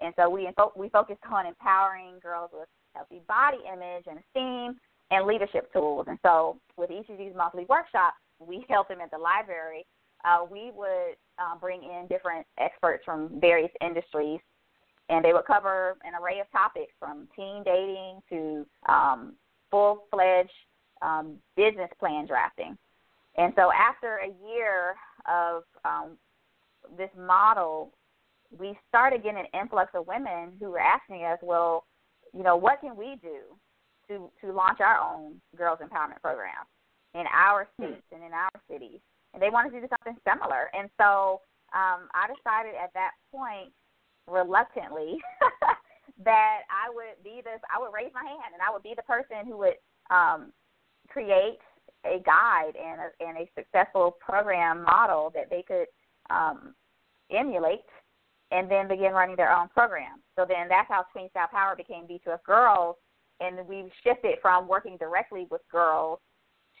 [0.00, 4.78] And so we we focused on empowering girls with healthy body image and esteem
[5.10, 6.06] and leadership tools.
[6.08, 9.86] And so with each of these monthly workshops, we held them at the library.
[10.24, 14.40] Uh, we would uh, bring in different experts from various industries,
[15.08, 19.34] and they would cover an array of topics from teen dating to um,
[19.70, 20.50] full-fledged
[21.02, 22.76] um, business plan drafting.
[23.36, 24.94] And so after a year
[25.26, 26.18] of um,
[26.96, 27.90] this model,
[28.56, 31.84] we started getting an influx of women who were asking us, well,
[32.34, 33.40] you know, what can we do
[34.08, 36.66] to to launch our own girls empowerment program?
[37.14, 39.00] in our states and in our cities,
[39.34, 40.70] and they wanted to do something similar.
[40.72, 41.40] And so
[41.72, 43.72] um, I decided at that point,
[44.28, 45.18] reluctantly,
[46.24, 47.60] that I would be this.
[47.74, 49.78] I would raise my hand, and I would be the person who would
[50.10, 50.52] um,
[51.08, 51.58] create
[52.04, 55.86] a guide and a, and a successful program model that they could
[56.30, 56.74] um,
[57.30, 57.86] emulate
[58.50, 60.20] and then begin running their own program.
[60.36, 62.96] So then that's how Tween Style Power became B2F Girls,
[63.40, 66.20] and we've shifted from working directly with girls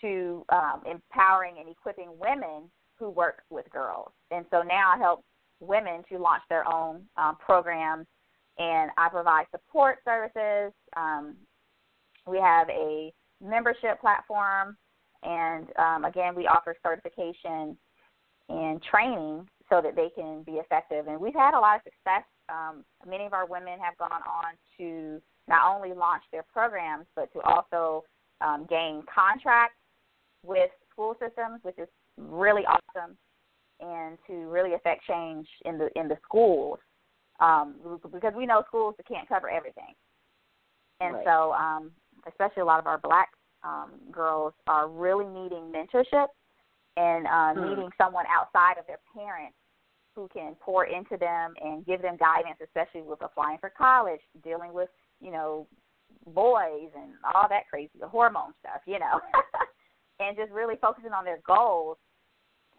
[0.02, 4.12] to um, empowering and equipping women who work with girls.
[4.30, 5.24] And so now I help
[5.60, 8.06] women to launch their own um, programs,
[8.58, 10.72] and I provide support services.
[10.96, 11.36] Um,
[12.26, 13.12] we have a
[13.42, 14.76] membership platform,
[15.22, 17.76] and um, again, we offer certification
[18.48, 21.06] and training so that they can be effective.
[21.06, 22.24] And we've had a lot of success.
[22.48, 27.32] Um, many of our women have gone on to not only launch their programs, but
[27.32, 28.04] to also
[28.40, 29.76] um, gain contracts
[30.44, 33.16] with school systems, which is really awesome,
[33.80, 36.78] and to really affect change in the in the schools.
[37.40, 37.74] Um,
[38.12, 39.94] because we know schools can't cover everything,
[41.00, 41.24] and right.
[41.24, 41.90] so um,
[42.28, 43.30] especially a lot of our black
[43.64, 46.26] um, girls are really needing mentorship
[46.96, 47.68] and uh, hmm.
[47.68, 49.56] needing someone outside of their parents
[50.14, 54.72] who can pour into them and give them guidance, especially with applying for college, dealing
[54.72, 55.66] with you know
[56.26, 59.20] boys and all that crazy the hormone stuff, you know,
[60.22, 61.98] and just really focusing on their goals.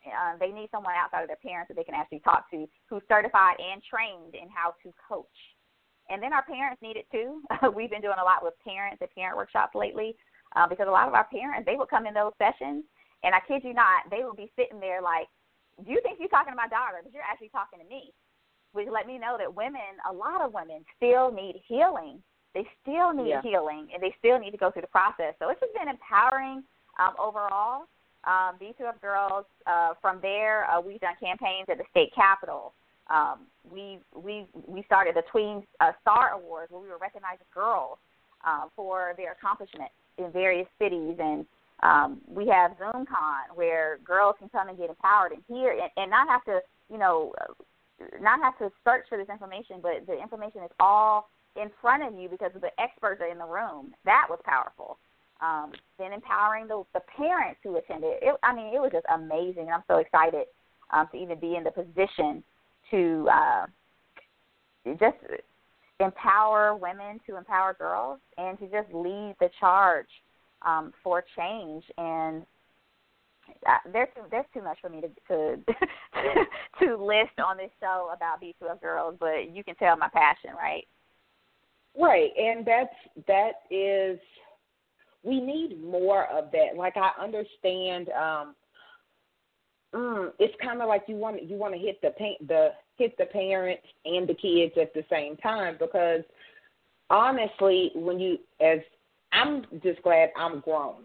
[0.03, 3.03] Uh, they need someone outside of their parents that they can actually talk to who's
[3.08, 5.39] certified and trained in how to coach.
[6.10, 7.39] And then our parents need it too.
[7.75, 10.15] We've been doing a lot with parents at parent workshops lately
[10.56, 12.84] uh, because a lot of our parents they would come in those sessions
[13.23, 15.27] and I kid you not, they would be sitting there like,
[15.84, 18.13] "Do you think you're talking to my daughter, but you're actually talking to me?"
[18.73, 22.21] Which let me know that women, a lot of women, still need healing.
[22.53, 23.41] They still need yeah.
[23.41, 25.34] healing, and they still need to go through the process.
[25.39, 26.63] So it's just been empowering
[26.99, 27.86] um, overall.
[28.25, 29.45] Um, B2F Girls.
[29.67, 32.73] Uh, from there, uh, we've done campaigns at the state capitol.
[33.10, 37.97] Um, we we we started the Tween uh, Star Awards, where we were recognizing girls
[38.47, 41.45] uh, for their accomplishments in various cities and
[41.84, 46.10] um, we have ZoomCon where girls can come and get empowered and hear and, and
[46.10, 47.34] not have to, you know,
[48.21, 51.29] not have to search for this information, but the information is all
[51.62, 53.93] in front of you because the experts are in the room.
[54.06, 54.97] That was powerful.
[55.43, 58.13] Um, then empowering the, the parents who attended.
[58.21, 59.67] It, I mean, it was just amazing.
[59.73, 60.45] I'm so excited
[60.91, 62.43] um, to even be in the position
[62.91, 63.65] to uh,
[64.99, 65.17] just
[65.99, 70.08] empower women, to empower girls, and to just lead the charge
[70.65, 72.45] um, for change and
[73.67, 75.58] uh, there's too, there's too much for me to to
[76.79, 80.86] to list on this show about B2F girls, but you can tell my passion, right?
[81.99, 82.95] Right, and that's
[83.27, 84.19] that is
[85.24, 86.78] we need more of that.
[86.78, 88.56] Like I understand, um,
[89.94, 93.18] mm, it's kind of like you want you want to hit the pa- the hit
[93.18, 96.22] the parents and the kids at the same time because
[97.10, 98.80] honestly, when you as
[99.32, 101.04] I'm just glad I'm grown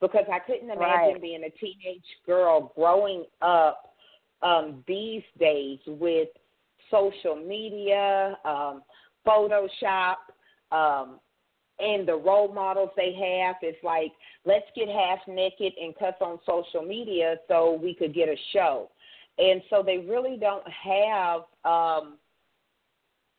[0.00, 1.22] because I couldn't imagine right.
[1.22, 3.94] being a teenage girl growing up
[4.42, 6.28] um, these days with
[6.90, 8.82] social media, um,
[9.26, 10.16] Photoshop,
[10.70, 11.18] um,
[11.78, 13.56] and the role models they have.
[13.62, 14.12] is like,
[14.44, 18.90] let's get half naked and cuss on social media so we could get a show.
[19.38, 22.18] And so they really don't have um,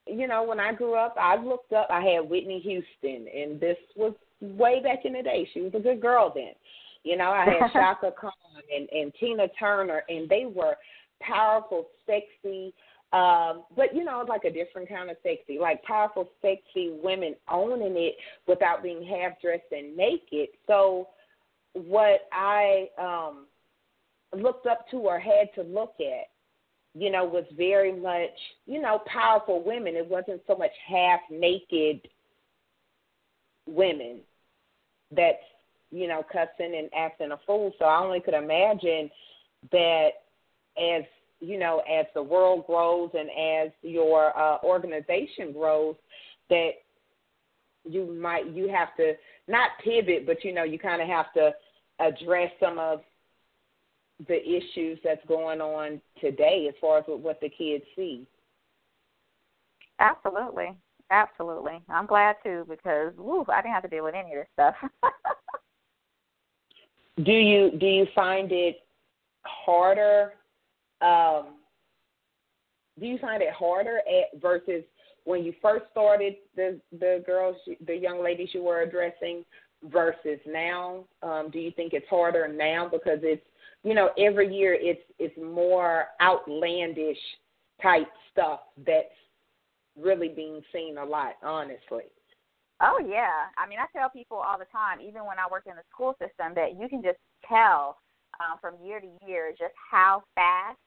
[0.07, 1.87] you know, when I grew up, I looked up.
[1.89, 5.47] I had Whitney Houston, and this was way back in the day.
[5.53, 6.53] She was a good girl then.
[7.03, 8.31] You know, I had Chaka Khan
[8.75, 10.75] and, and Tina Turner, and they were
[11.21, 12.73] powerful, sexy,
[13.13, 17.95] um, but you know, like a different kind of sexy, like powerful, sexy women owning
[17.95, 18.15] it
[18.47, 20.49] without being half dressed and naked.
[20.67, 21.09] So,
[21.73, 23.45] what I um,
[24.33, 26.27] looked up to or had to look at
[26.97, 28.31] you know, was very much,
[28.65, 29.95] you know, powerful women.
[29.95, 32.07] It wasn't so much half naked
[33.67, 34.21] women
[35.11, 35.43] that's,
[35.91, 37.73] you know, cussing and acting a fool.
[37.77, 39.11] So I only could imagine
[39.73, 40.09] that
[40.77, 41.03] as,
[41.45, 45.95] you know, as the world grows and as your uh, organization grows,
[46.49, 46.71] that
[47.83, 49.13] you might, you have to
[49.47, 51.51] not pivot, but, you know, you kind of have to
[51.99, 53.01] address some of
[54.27, 58.27] the issues that's going on today as far as what the kids see.
[59.99, 60.75] Absolutely.
[61.11, 61.81] Absolutely.
[61.89, 64.75] I'm glad too because woo, I didn't have to deal with any of this stuff.
[67.23, 68.77] do you do you find it
[69.43, 70.33] harder
[71.05, 71.55] um
[72.99, 74.83] do you find it harder at versus
[75.25, 79.43] when you first started the the girls the young ladies you were addressing
[79.83, 81.05] versus now?
[81.21, 83.45] Um, do you think it's harder now because it's
[83.83, 87.17] you know every year it's it's more outlandish
[87.81, 89.09] type stuff that's
[89.99, 92.03] really being seen a lot, honestly.
[92.81, 95.75] Oh yeah, I mean I tell people all the time, even when I work in
[95.75, 97.97] the school system, that you can just tell
[98.39, 100.77] um, from year to year just how fast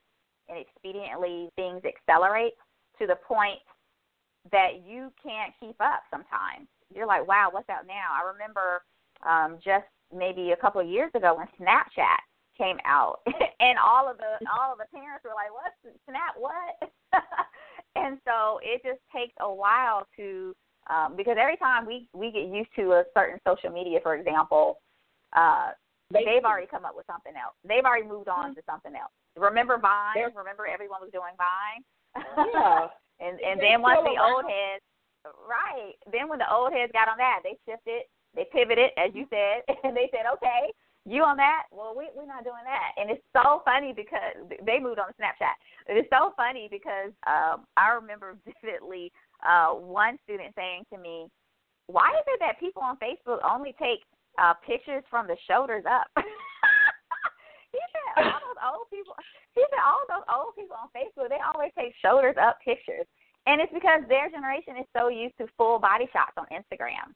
[0.48, 2.54] and expediently things accelerate
[2.98, 3.60] to the point
[4.50, 6.68] that you can't keep up sometimes.
[6.94, 8.16] You're like, wow, what's out now?
[8.16, 8.82] I remember
[9.26, 12.18] um, just maybe a couple of years ago when Snapchat
[12.56, 13.20] came out,
[13.60, 15.72] and all of the all of the parents were like, "What
[16.08, 16.34] Snap?
[16.36, 16.90] What?"
[17.96, 20.54] and so it just takes a while to
[20.90, 24.80] um, because every time we we get used to a certain social media, for example,
[25.34, 25.70] uh,
[26.10, 27.54] they've already come up with something else.
[27.64, 29.12] They've already moved on to something else.
[29.38, 30.14] Remember Vine?
[30.14, 31.82] They're, Remember everyone was doing Vine?
[32.18, 32.90] Yeah.
[33.24, 34.82] and and then once the old heads,
[35.46, 35.94] right?
[36.10, 39.62] Then when the old heads got on that, they shifted, they pivoted, as you said,
[39.84, 40.74] and they said, okay,
[41.08, 41.64] you on that?
[41.72, 42.92] Well, we we're not doing that.
[43.00, 45.56] And it's so funny because they moved on to Snapchat.
[45.88, 51.28] It's so funny because um, I remember vividly uh, one student saying to me,
[51.86, 54.04] "Why is it that people on Facebook only take
[54.36, 56.06] uh, pictures from the shoulders up?"
[57.72, 57.80] he
[58.16, 59.14] said, "All those old people."
[59.54, 63.06] Said, "All those old people on Facebook, they always take shoulders up pictures."
[63.46, 67.14] And it's because their generation is so used to full body shots on Instagram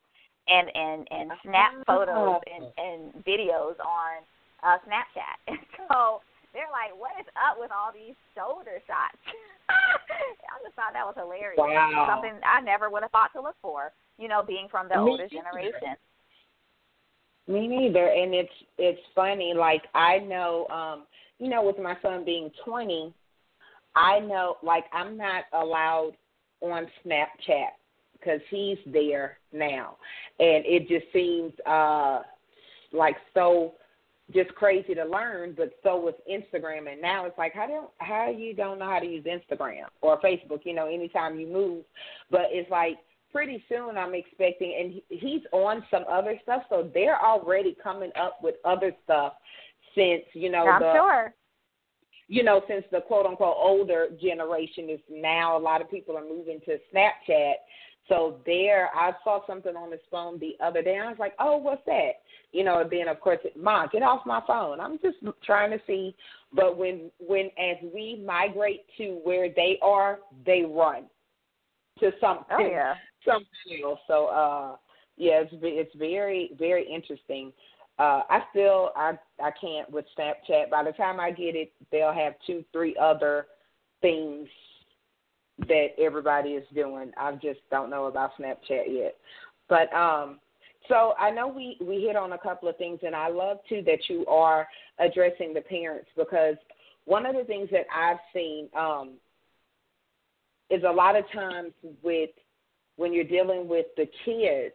[0.48, 1.84] and and and snap oh.
[1.86, 4.22] photos and and videos on
[4.62, 5.36] uh Snapchat.
[5.48, 6.22] And so
[6.52, 9.18] they're like, "What is up with all these shoulder shots?"
[9.68, 11.58] I just thought that was hilarious.
[11.58, 12.06] Wow.
[12.08, 13.92] Something I never would have thought to look for.
[14.18, 15.36] You know, being from the Me older neither.
[15.36, 15.96] generation.
[17.48, 18.06] Me neither.
[18.08, 19.54] And it's it's funny.
[19.56, 21.04] Like I know, um,
[21.42, 23.12] you know, with my son being twenty,
[23.96, 26.12] I know like I'm not allowed
[26.60, 27.70] on Snapchat
[28.12, 29.96] because he's there now,
[30.38, 32.20] and it just seems uh
[32.92, 33.72] like so
[34.32, 38.30] just crazy to learn, but so was Instagram, and now it's like how do how
[38.30, 40.60] you don't know how to use Instagram or Facebook?
[40.62, 41.84] You know, anytime you move,
[42.30, 42.98] but it's like
[43.32, 48.38] pretty soon I'm expecting, and he's on some other stuff, so they're already coming up
[48.44, 49.32] with other stuff
[49.94, 51.34] since you know I'm the sure.
[52.28, 56.24] you know since the quote unquote older generation is now a lot of people are
[56.24, 57.54] moving to Snapchat.
[58.08, 60.96] So there, I saw something on his phone the other day.
[60.96, 62.80] And I was like, "Oh, what's that?" You know.
[62.80, 64.80] And then of course, mom, get off my phone.
[64.80, 66.14] I'm just trying to see.
[66.52, 71.04] But when when as we migrate to where they are, they run
[72.00, 72.94] to something Oh yeah.
[73.24, 74.00] something else.
[74.06, 74.76] So uh,
[75.16, 77.52] yeah, it's it's very very interesting.
[77.98, 79.12] Uh, I still I
[79.42, 80.70] I can't with Snapchat.
[80.70, 83.46] By the time I get it, they'll have two three other
[84.00, 84.48] things
[85.68, 87.12] that everybody is doing.
[87.16, 89.16] I just don't know about Snapchat yet.
[89.68, 90.40] But um
[90.88, 93.82] so I know we we hit on a couple of things and I love too
[93.86, 94.66] that you are
[94.98, 96.56] addressing the parents because
[97.04, 99.14] one of the things that I've seen um
[100.70, 101.72] is a lot of times
[102.02, 102.30] with
[102.96, 104.74] when you're dealing with the kids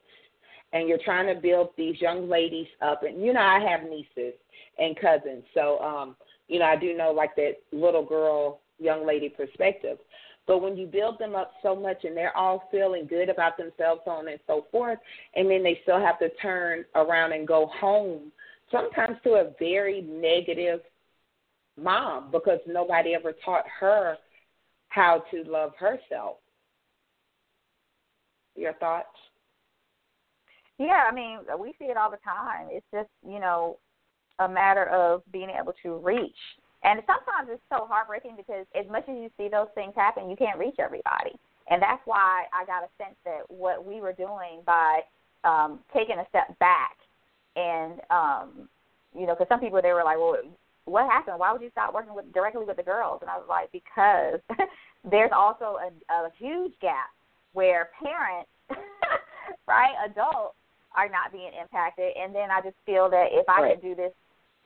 [0.73, 4.33] and you're trying to build these young ladies up and you know I have nieces
[4.77, 6.15] and cousins so um
[6.47, 9.97] you know I do know like that little girl young lady perspective
[10.47, 14.01] but when you build them up so much and they're all feeling good about themselves,
[14.05, 14.97] so on and so forth,
[15.35, 18.31] and then they still have to turn around and go home,
[18.71, 20.79] sometimes to a very negative
[21.79, 24.17] mom because nobody ever taught her
[24.87, 26.37] how to love herself.
[28.55, 29.07] Your thoughts?
[30.79, 32.67] Yeah, I mean, we see it all the time.
[32.69, 33.77] It's just, you know,
[34.39, 36.37] a matter of being able to reach.
[36.83, 40.35] And sometimes it's so heartbreaking because as much as you see those things happen, you
[40.35, 41.33] can't reach everybody.
[41.69, 45.01] And that's why I got a sense that what we were doing by
[45.43, 46.95] um, taking a step back
[47.55, 48.69] and, um,
[49.13, 50.37] you know, because some people, they were like, well,
[50.85, 51.39] what happened?
[51.39, 53.19] Why would you stop working with directly with the girls?
[53.21, 54.39] And I was like, because
[55.09, 57.09] there's also a, a huge gap
[57.53, 58.49] where parents,
[59.67, 60.55] right, adults,
[60.95, 62.13] are not being impacted.
[62.17, 63.73] And then I just feel that if I Right.
[63.73, 64.13] could do this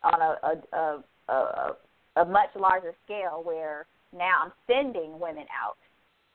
[0.04, 1.76] on a a, a a
[2.18, 5.78] a much larger scale, where now I'm sending women out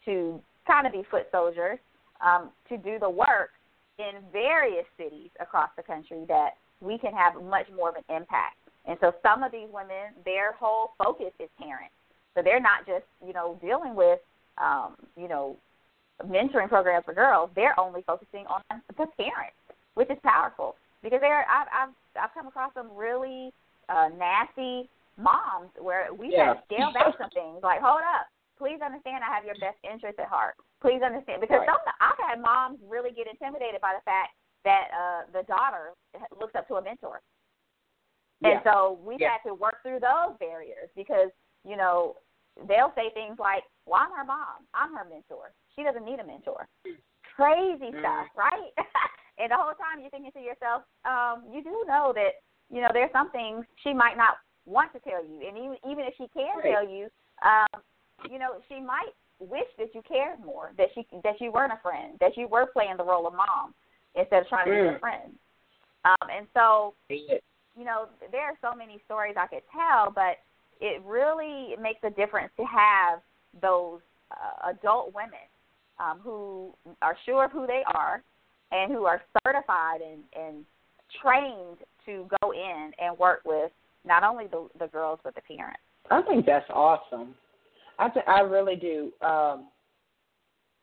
[0.06, 1.78] to kind of be foot soldiers,
[2.24, 3.50] um, to do the work
[3.98, 8.56] in various cities across the country, that we can have much more of an impact.
[8.86, 11.94] And so some of these women, their whole focus is parents.
[12.34, 14.20] So they're not just, you know, dealing with,
[14.58, 15.56] um, you know,
[16.24, 17.50] mentoring programs for girls.
[17.54, 19.56] They're only focusing on the parents,
[19.96, 23.50] which is powerful because they're I've I've I've come across some really
[23.88, 26.54] uh, nasty moms where we Yeah.
[26.54, 27.64] have to scale back some things.
[27.64, 28.28] Like, hold up,
[28.60, 30.54] please understand I have your best interest at heart.
[30.80, 31.68] Please understand because Right.
[31.68, 35.92] some I've had moms really get intimidated by the fact that uh the daughter
[36.38, 37.20] looks up to a mentor.
[38.40, 38.50] Yeah.
[38.50, 39.32] And so we Yeah.
[39.32, 41.30] had to work through those barriers because,
[41.64, 42.16] you know,
[42.68, 45.52] they'll say things like, Well, I'm her mom, I'm her mentor.
[45.74, 46.68] She doesn't need a mentor.
[47.36, 48.00] Crazy Mm.
[48.00, 48.72] stuff, right?
[49.38, 52.40] and the whole time you're thinking to yourself, um, you do know that,
[52.72, 55.46] you know, there's some things she might not want to tell you.
[55.46, 56.72] And even even if she can Right.
[56.72, 57.08] tell you,
[57.44, 57.82] um,
[58.30, 61.80] you know, she might wish that you cared more, that she that you weren't a
[61.82, 63.74] friend, that you were playing the role of mom
[64.14, 64.96] instead of trying to be Mm.
[64.96, 65.38] a friend.
[66.04, 70.38] Um, and so, you know, there are so many stories I could tell, but
[70.80, 73.20] it really makes a difference to have
[73.60, 75.46] those uh, adult women
[75.98, 78.22] um, who are sure of who they are
[78.72, 80.64] and who are certified and, and
[81.22, 83.70] trained to go in and work with
[84.04, 85.80] not only the, the girls but the parents.
[86.10, 87.34] I think that's awesome.
[87.98, 89.12] I th- I really do.
[89.26, 89.68] Um,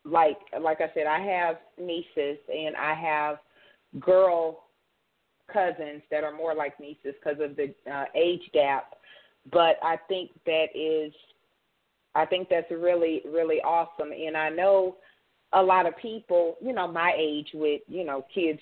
[0.05, 3.37] like like I said, I have nieces and I have
[3.99, 4.63] girl
[5.51, 8.95] cousins that are more like nieces because of the uh, age gap.
[9.51, 11.13] But I think that is,
[12.15, 14.11] I think that's really really awesome.
[14.11, 14.97] And I know
[15.53, 18.59] a lot of people, you know, my age with you know kids,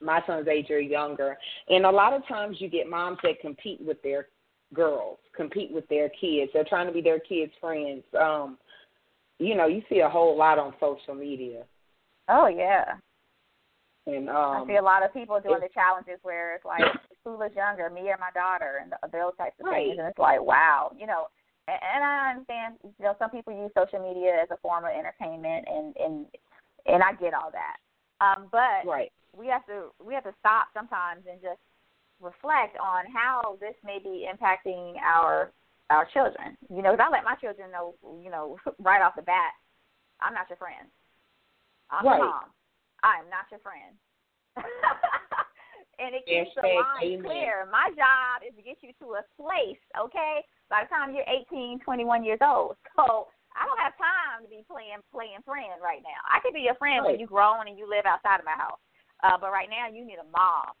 [0.00, 1.36] my son's age or younger,
[1.68, 4.28] and a lot of times you get moms that compete with their
[4.74, 6.50] girls compete with their kids.
[6.52, 8.02] They're trying to be their kids' friends.
[8.18, 8.58] Um,
[9.38, 11.64] you know, you see a whole lot on social media.
[12.28, 12.94] Oh yeah,
[14.06, 16.84] And um, I see a lot of people doing the challenges where it's like
[17.24, 19.86] who was younger, me or my daughter, and those types of Right.
[19.86, 19.98] things.
[19.98, 21.26] And it's like, wow, you know.
[21.68, 25.66] And, I understand, you know, some people use social media as a form of entertainment,
[25.66, 26.26] and and
[26.86, 27.76] and I get all that.
[28.24, 29.10] Um, but right.
[29.36, 31.58] we have to we have to stop sometimes and just
[32.20, 35.50] reflect on how this may be impacting our
[35.90, 36.56] our children.
[36.70, 39.52] You know, 'cause I let my children know, you know, right off the bat,
[40.20, 40.88] I'm not your friend.
[41.90, 42.18] I'm Right.
[42.18, 42.50] your mom.
[43.02, 43.96] I am not your friend.
[45.98, 47.66] and it keeps the line clear.
[47.70, 50.44] My job is to get you to a place, okay?
[50.68, 52.76] By the time you're 18, 21 years old.
[52.96, 56.20] So I don't have time to be playing playing friend right now.
[56.28, 58.80] I could be your friend when you grown and you live outside of my house.
[59.24, 60.76] Uh, but right now you need a mom.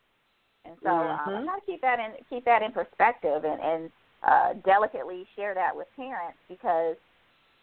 [0.64, 1.44] And so um, I Mhm.
[1.44, 3.92] try to keep that in keep that in perspective and, and
[4.22, 6.96] uh, delicately share that with parents because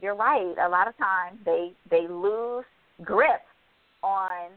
[0.01, 0.57] you're right.
[0.57, 2.65] A lot of times they they lose
[3.03, 3.43] grip
[4.01, 4.49] on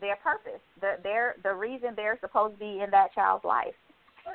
[0.00, 0.60] their purpose.
[0.80, 3.74] The their the reason they're supposed to be in that child's life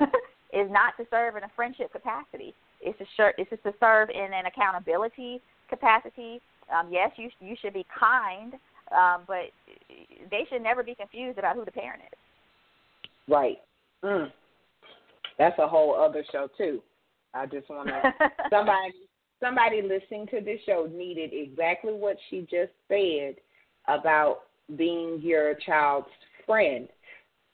[0.52, 2.54] is not to serve in a friendship capacity.
[2.80, 6.40] It's to ser- it's just to serve in an accountability capacity.
[6.72, 8.54] Um, yes, you you should be kind,
[8.96, 9.50] um, but
[10.30, 12.18] they should never be confused about who the parent is.
[13.28, 13.58] Right.
[14.04, 14.30] Mm.
[15.38, 16.82] That's a whole other show too.
[17.34, 18.12] I just want to
[18.50, 18.92] somebody
[19.40, 23.36] somebody listening to this show needed exactly what she just said
[23.88, 24.42] about
[24.76, 26.08] being your child's
[26.46, 26.88] friend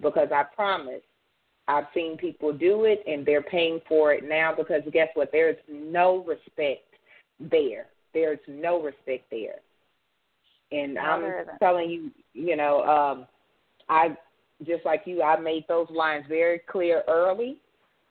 [0.01, 1.03] because I promise
[1.67, 5.31] I've seen people do it and they're paying for it now because guess what?
[5.33, 6.85] There's no respect
[7.39, 7.87] there.
[8.15, 9.57] There's no respect there.
[10.73, 13.27] And No, I'm telling you, you know, um
[13.89, 14.17] I
[14.67, 17.59] just like you, I made those lines very clear early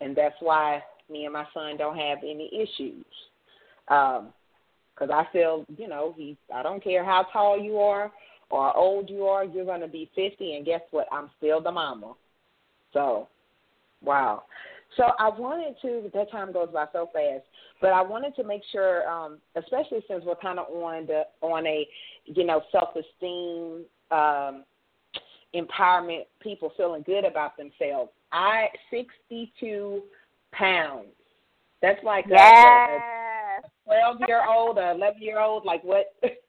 [0.02, 3.06] and that's why me and my son don't have any issues.
[3.88, 4.34] Um,
[4.94, 6.36] because I feel, you know, he.
[6.54, 8.12] I don't care how tall you are
[8.50, 11.08] or how old you are, you're going to be 50, and guess what?
[11.12, 12.14] I'm still the mama.
[12.94, 13.28] So,
[14.02, 14.44] wow.
[14.96, 16.10] So I wanted to.
[16.14, 17.44] That time goes by so fast,
[17.82, 21.68] but I wanted to make sure, um, especially since we're kind of on the on
[21.68, 21.88] a,
[22.26, 24.64] you know, self-esteem, um,
[25.54, 28.12] empowerment, people feeling good about themselves.
[28.32, 30.02] I 62
[30.52, 31.08] pounds.
[31.82, 36.16] That's like a- a, a twelve year old, a eleven year old, like what?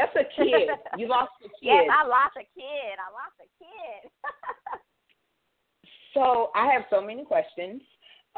[0.00, 0.70] That's a kid.
[0.96, 1.60] You lost a kid.
[1.60, 2.96] Yes, I lost a kid.
[2.96, 4.10] I lost a kid.
[6.14, 7.82] so I have so many questions.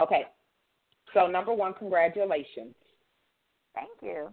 [0.00, 0.24] Okay.
[1.14, 2.74] So number one, congratulations.
[3.74, 4.30] Thank you.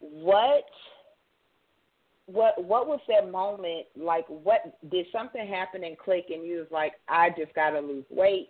[0.00, 0.64] What
[2.26, 6.66] what what was that moment like what did something happen and click and you was
[6.72, 8.48] like, I just gotta lose weight?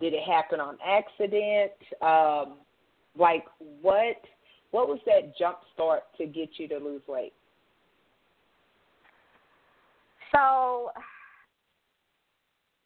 [0.00, 1.72] Did it happen on accident?
[2.00, 2.58] Um
[3.18, 3.44] like
[3.82, 4.16] what
[4.70, 7.32] what was that jump start to get you to lose weight?
[10.32, 10.90] So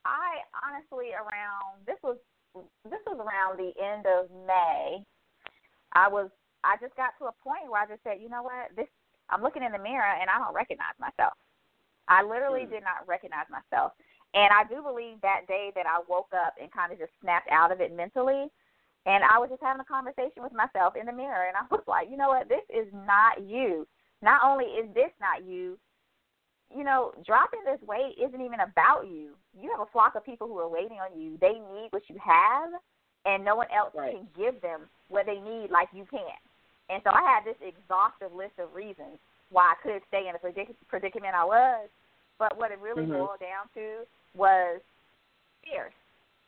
[0.04, 2.16] I honestly around this was
[2.88, 5.04] this was around the end of May.
[5.92, 6.30] I was
[6.64, 8.88] I just got to a point where I just said, you know what, this
[9.28, 11.34] I'm looking in the mirror and I don't recognize myself.
[12.08, 12.72] I literally Hmm.
[12.72, 13.92] did not recognize myself.
[14.34, 17.48] And I do believe that day that I woke up and kind of just snapped
[17.50, 18.50] out of it mentally.
[19.06, 21.46] And I was just having a conversation with myself in the mirror.
[21.46, 22.48] And I was like, you know what?
[22.48, 23.86] This is not you.
[24.22, 25.76] Not only is this not you,
[26.74, 29.36] you know, dropping this weight isn't even about you.
[29.52, 31.36] You have a flock of people who are waiting on you.
[31.40, 32.72] They need what you have,
[33.24, 34.16] and no one else right.
[34.16, 36.40] can give them what they need like you can.
[36.88, 40.42] And so I had this exhaustive list of reasons why I could stay in the
[40.42, 41.88] predic- predicament I was.
[42.38, 43.12] But what it really mm-hmm.
[43.12, 44.02] boiled down to
[44.34, 44.80] was
[45.62, 45.94] fierce.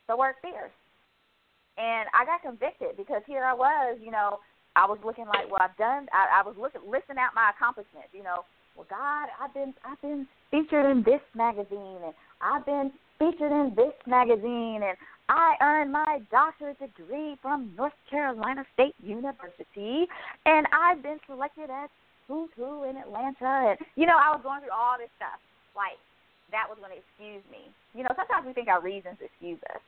[0.09, 0.75] The word fierce.
[1.77, 4.41] And I got convicted because here I was, you know,
[4.77, 6.09] I was looking like, well, I've done.
[6.13, 8.13] I, I was looking, listing out my accomplishments.
[8.13, 8.45] You know,
[8.77, 13.73] well, God, I've been, I've been featured in this magazine, and I've been featured in
[13.77, 14.97] this magazine, and
[15.29, 20.07] I earned my doctorate degree from North Carolina State University,
[20.45, 21.89] and I've been selected as
[22.29, 25.41] who's who in Atlanta, and you know, I was going through all this stuff.
[25.75, 25.99] Like
[26.53, 27.73] that was going to excuse me.
[27.95, 29.83] You know, sometimes we think our reasons excuse us.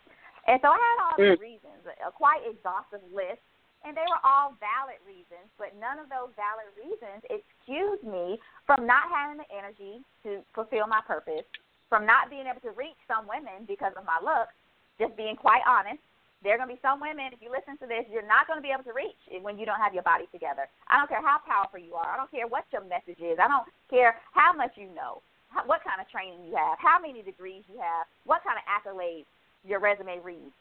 [0.49, 1.45] And so I had all these mm.
[1.45, 3.45] reasons, a quite exhaustive list
[3.87, 8.87] and they were all valid reasons, but none of those valid reasons excused me from
[8.87, 11.47] not having the energy to fulfill my purpose,
[11.87, 14.55] from not being able to reach some women because of my looks,
[14.99, 16.03] just being quite honest.
[16.43, 18.63] There are going to be some women, if you listen to this, you're not going
[18.63, 20.71] to be able to reach when you don't have your body together.
[20.87, 22.15] I don't care how powerful you are.
[22.15, 23.43] I don't care what your message is.
[23.43, 25.19] I don't care how much you know,
[25.67, 29.27] what kind of training you have, how many degrees you have, what kind of accolades
[29.65, 30.53] your resume reads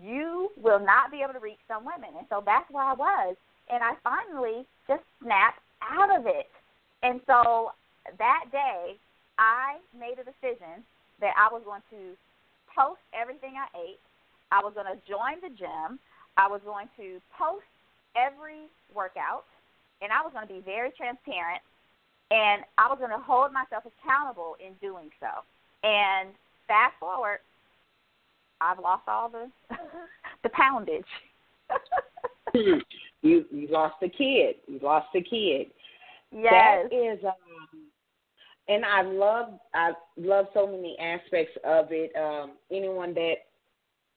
[0.00, 2.16] you will not be able to reach some women.
[2.16, 3.36] And so that's where I was.
[3.68, 6.48] And I finally just snapped out of it.
[7.02, 7.72] And so
[8.18, 8.96] that day,
[9.38, 10.84] I made a decision
[11.20, 12.16] that I was going to
[12.72, 14.00] post everything I ate.
[14.50, 15.98] I was going to join the gym.
[16.36, 17.68] I was going to post
[18.16, 19.44] every workout.
[20.00, 21.60] And I was going to be very transparent.
[22.30, 25.44] And I was going to hold myself accountable in doing so.
[25.84, 26.32] And
[26.66, 27.40] fast forward,
[28.62, 29.50] I've lost all the
[30.42, 31.04] the poundage.
[32.54, 34.56] you you lost a kid.
[34.66, 35.68] You lost a kid.
[36.30, 36.88] Yes.
[36.90, 37.80] That is um
[38.68, 42.14] and I love I love so many aspects of it.
[42.16, 43.34] Um anyone that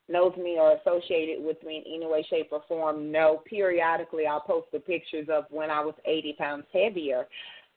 [0.08, 4.42] knows me or associated with me in any way, shape, or form know periodically I'll
[4.42, 7.28] post the pictures of when I was 80 pounds heavier.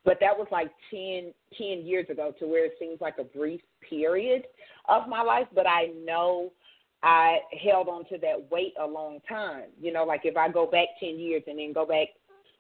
[0.05, 3.61] But that was like 10, 10 years ago to where it seems like a brief
[3.89, 4.45] period
[4.89, 5.47] of my life.
[5.55, 6.53] But I know
[7.03, 9.65] I held on to that weight a long time.
[9.81, 12.09] You know, like if I go back 10 years and then go back,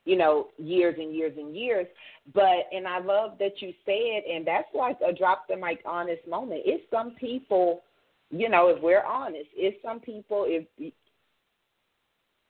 [0.04, 1.86] you know, years and years and years.
[2.32, 6.26] But, and I love that you said, and that's like a drop the mic honest
[6.28, 6.62] moment.
[6.64, 7.82] It's some people,
[8.30, 10.92] you know, if we're honest, it's some people, if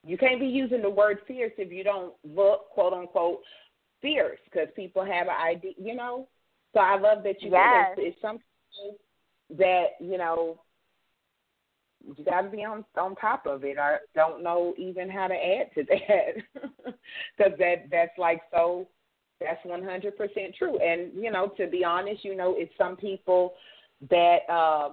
[0.04, 3.40] you can't be using the word fierce if you don't look, quote unquote,
[4.00, 6.28] fierce, because people have an idea, you know.
[6.74, 7.88] So I love that you yes.
[7.96, 8.98] said it's, it's some people
[9.58, 10.60] that, you know,
[12.16, 13.78] you got to be on on top of it.
[13.78, 16.94] I don't know even how to add to that
[17.36, 18.86] because that that's like so.
[19.40, 20.80] That's one hundred percent true.
[20.80, 23.54] And you know, to be honest, you know, it's some people
[24.10, 24.90] that uh,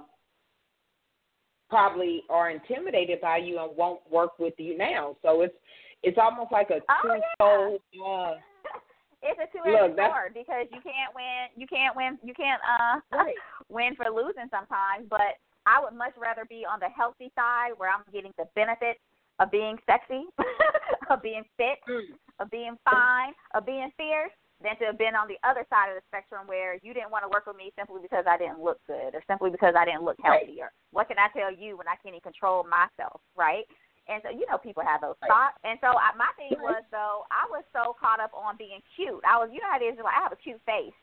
[1.69, 5.15] probably are intimidated by you and won't work with you now.
[5.23, 5.55] So it's
[6.03, 7.81] it's almost like a oh, two-fold.
[8.05, 8.33] Uh,
[9.23, 11.49] it's a two-edged sword because you can't win.
[11.55, 12.19] You can't win.
[12.23, 13.33] You can't uh right.
[13.69, 17.89] win for losing sometimes, but I would much rather be on the healthy side where
[17.89, 18.99] I'm getting the benefits
[19.39, 20.23] of being sexy,
[21.09, 22.15] of being fit, mm.
[22.39, 24.31] of being fine, of being fierce,
[24.63, 27.27] than to have been on the other side of the spectrum where you didn't want
[27.27, 30.07] to work with me simply because I didn't look good or simply because I didn't
[30.07, 33.67] look healthy or what can I tell you when I can't even control myself, right?
[34.07, 35.57] And so you know people have those thoughts.
[35.65, 39.19] And so I, my thing was though I was so caught up on being cute.
[39.27, 40.95] I was you know how it is like I have a cute face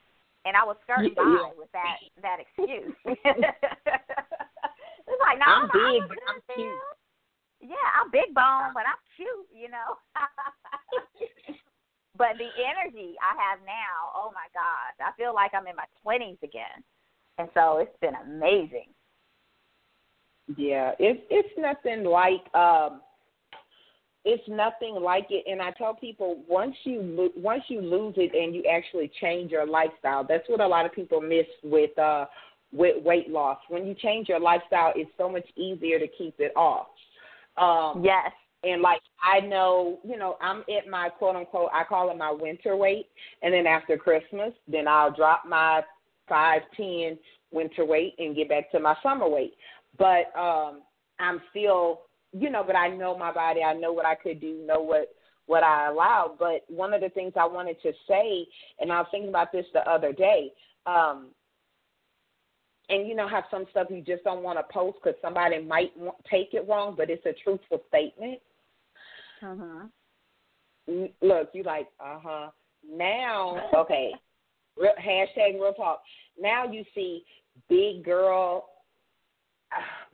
[0.45, 1.51] and I was skirting yeah, by yeah.
[1.59, 2.95] with that that excuse.
[3.07, 3.22] it's
[5.22, 6.74] like, no, I'm I'm big, but I'm cute.
[7.62, 9.95] Yeah, I'm big bone, but I'm cute, you know.
[12.18, 15.86] but the energy I have now, oh my gosh, I feel like I'm in my
[16.03, 16.82] twenties again,
[17.38, 18.90] and so it's been amazing.
[20.57, 23.01] Yeah, it's it's nothing like um
[24.25, 25.45] it's nothing like it.
[25.51, 29.66] And i tell people once you once you lose it and you actually change your
[29.66, 32.27] lifestyle that's what a lot of people miss with uh
[32.73, 33.59] with weight loss.
[33.68, 36.87] When you change your lifestyle it's so much easier to keep it off.
[37.57, 38.31] Um yes.
[38.64, 42.31] and like i know you know i'm at my quote unquote i call it my
[42.31, 43.07] winter weight.
[43.43, 45.83] And then after christmas then i'll drop my
[46.29, 47.18] five ten
[47.51, 49.55] winter weight and get back to my summer weight.
[49.99, 50.83] But um
[51.18, 52.03] i'm still
[52.33, 53.62] you know, but I know my body.
[53.62, 54.64] I know what I could do.
[54.66, 55.14] Know what
[55.47, 56.37] what I allowed.
[56.39, 58.47] But one of the things I wanted to say,
[58.80, 60.53] and I was thinking about this the other day.
[60.87, 61.28] Um,
[62.89, 65.97] and you know, have some stuff you just don't want to post because somebody might
[65.97, 68.41] want, take it wrong, but it's a truthful statement.
[69.43, 69.87] Uh huh.
[71.20, 72.51] Look, you like, uh huh.
[72.89, 74.12] Now, okay.
[74.76, 76.03] Real, hashtag real talk.
[76.41, 77.24] now you see
[77.68, 78.70] big girl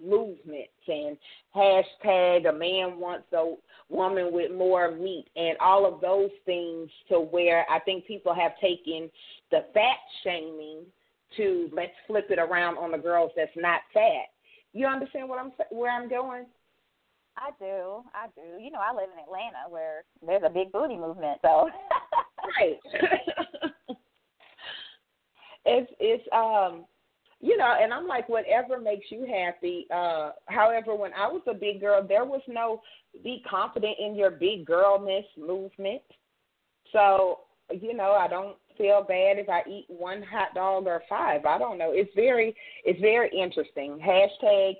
[0.03, 1.17] movements and
[1.55, 3.55] hashtag a man wants a
[3.89, 8.53] woman with more meat and all of those things to where I think people have
[8.61, 9.11] taken
[9.51, 10.83] the fat shaming
[11.37, 14.27] to let's flip it around on the girls that's not fat.
[14.73, 16.47] You understand what I'm where I'm going?
[17.37, 18.03] I do.
[18.15, 18.63] I do.
[18.63, 21.69] You know, I live in Atlanta where there's a big booty movement, so
[22.61, 22.79] right.
[25.65, 26.85] it's it's um
[27.41, 29.87] you know, and I'm like, whatever makes you happy.
[29.95, 32.81] Uh, however, when I was a big girl, there was no
[33.23, 36.03] be confident in your big girlness movement.
[36.93, 41.45] So, you know, I don't feel bad if I eat one hot dog or five.
[41.45, 41.93] I don't know.
[41.93, 43.99] It's very, it's very interesting.
[44.05, 44.75] Hashtag,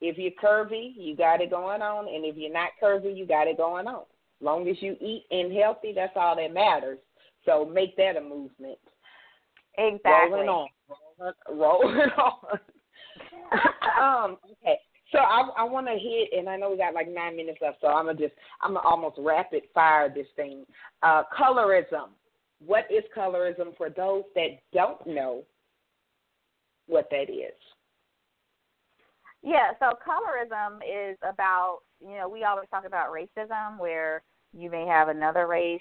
[0.00, 3.46] if you're curvy, you got it going on, and if you're not curvy, you got
[3.46, 4.04] it going on.
[4.40, 6.98] Long as you eat and healthy, that's all that matters.
[7.44, 8.78] So make that a movement.
[9.78, 10.32] Exactly.
[10.32, 10.68] Rolling on
[11.50, 12.58] rolling on.
[14.00, 14.78] um, okay.
[15.12, 17.78] So I, I want to hit, and I know we got like nine minutes left,
[17.80, 20.64] so I'm gonna just I'm gonna almost rapid fire this thing.
[21.02, 22.08] Uh, colorism.
[22.64, 25.42] What is colorism for those that don't know
[26.86, 27.52] what that is?
[29.42, 34.22] Yeah, so colorism is about you know we always talk about racism where
[34.54, 35.80] you may have another race,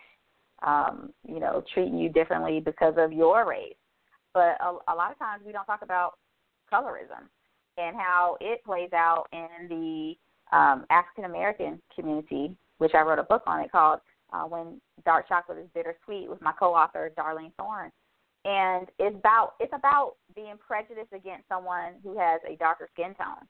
[0.66, 3.76] um, you know, treating you differently because of your race
[4.34, 6.14] but a, a lot of times we don't talk about
[6.72, 7.28] colorism
[7.78, 13.24] and how it plays out in the um, African American community, which I wrote a
[13.24, 13.62] book on.
[13.62, 14.00] It called
[14.34, 17.92] uh, "When Dark Chocolate Is Bittersweet" with my co-author Darlene Thorne,
[18.46, 23.48] and it's about it's about being prejudiced against someone who has a darker skin tone,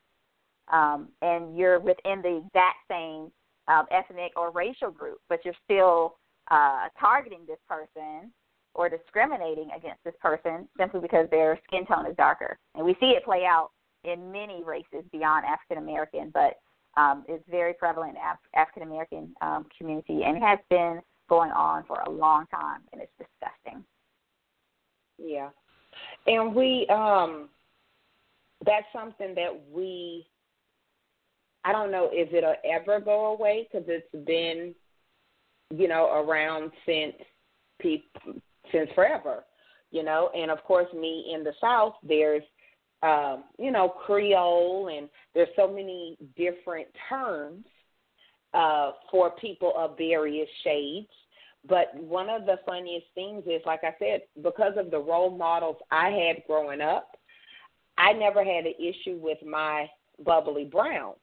[0.72, 3.32] um, and you're within the exact same
[3.68, 6.18] um, ethnic or racial group, but you're still
[6.50, 8.32] uh, targeting this person
[8.74, 12.58] or discriminating against this person simply because their skin tone is darker.
[12.76, 13.72] And we see it play out
[14.04, 16.60] in many races beyond African American, but
[17.00, 21.02] um, it's very prevalent in Af- African American um, community and it has been
[21.32, 23.86] going on for a long time, and it's disgusting.
[25.18, 25.50] Yeah,
[26.28, 27.48] and we um,
[28.66, 30.28] that's something that we.
[31.64, 34.76] I don't know if it'll ever go away because it's been,
[35.70, 37.14] you know, around since
[37.80, 38.34] people
[38.72, 39.44] since forever,
[39.92, 40.30] you know.
[40.36, 42.44] And of course, me in the South, there's,
[43.04, 47.66] um, you know, Creole, and there's so many different terms
[48.54, 51.08] uh, for people of various shades.
[51.68, 55.78] But one of the funniest things is, like I said, because of the role models
[55.92, 57.18] I had growing up,
[57.98, 59.88] I never had an issue with my
[60.26, 61.14] bubbly brown.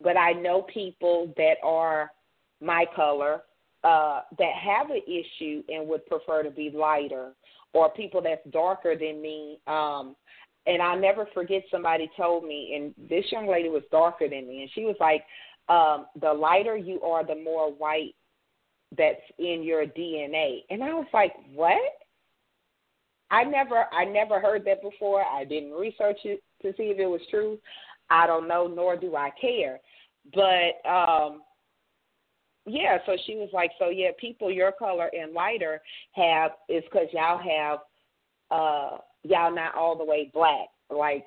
[0.00, 2.12] But I know people that are
[2.60, 3.42] my color
[3.84, 7.32] uh, that have an issue and would prefer to be lighter,
[7.72, 9.58] or people that's darker than me.
[9.66, 10.16] Um,
[10.66, 14.62] and I'll never forget somebody told me, and this young lady was darker than me,
[14.62, 15.24] and she was like,
[15.68, 18.14] um, "The lighter you are, the more white
[18.96, 21.80] that's in your DNA." And I was like, "What?"
[23.30, 25.24] I never, I never heard that before.
[25.24, 27.58] I didn't research it to see if it was true.
[28.10, 29.80] I don't know, nor do I care.
[30.34, 31.42] But um,
[32.72, 35.80] yeah, so she was like, so yeah, people your color and lighter
[36.12, 37.78] have is because y'all have
[38.50, 41.24] uh y'all not all the way black, like.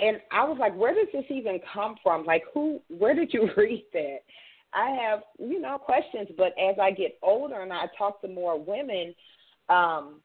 [0.00, 2.24] And I was like, where does this even come from?
[2.24, 2.80] Like, who?
[2.88, 4.18] Where did you read that?
[4.72, 6.28] I have, you know, questions.
[6.36, 9.14] But as I get older and I talk to more women,
[9.68, 10.20] um,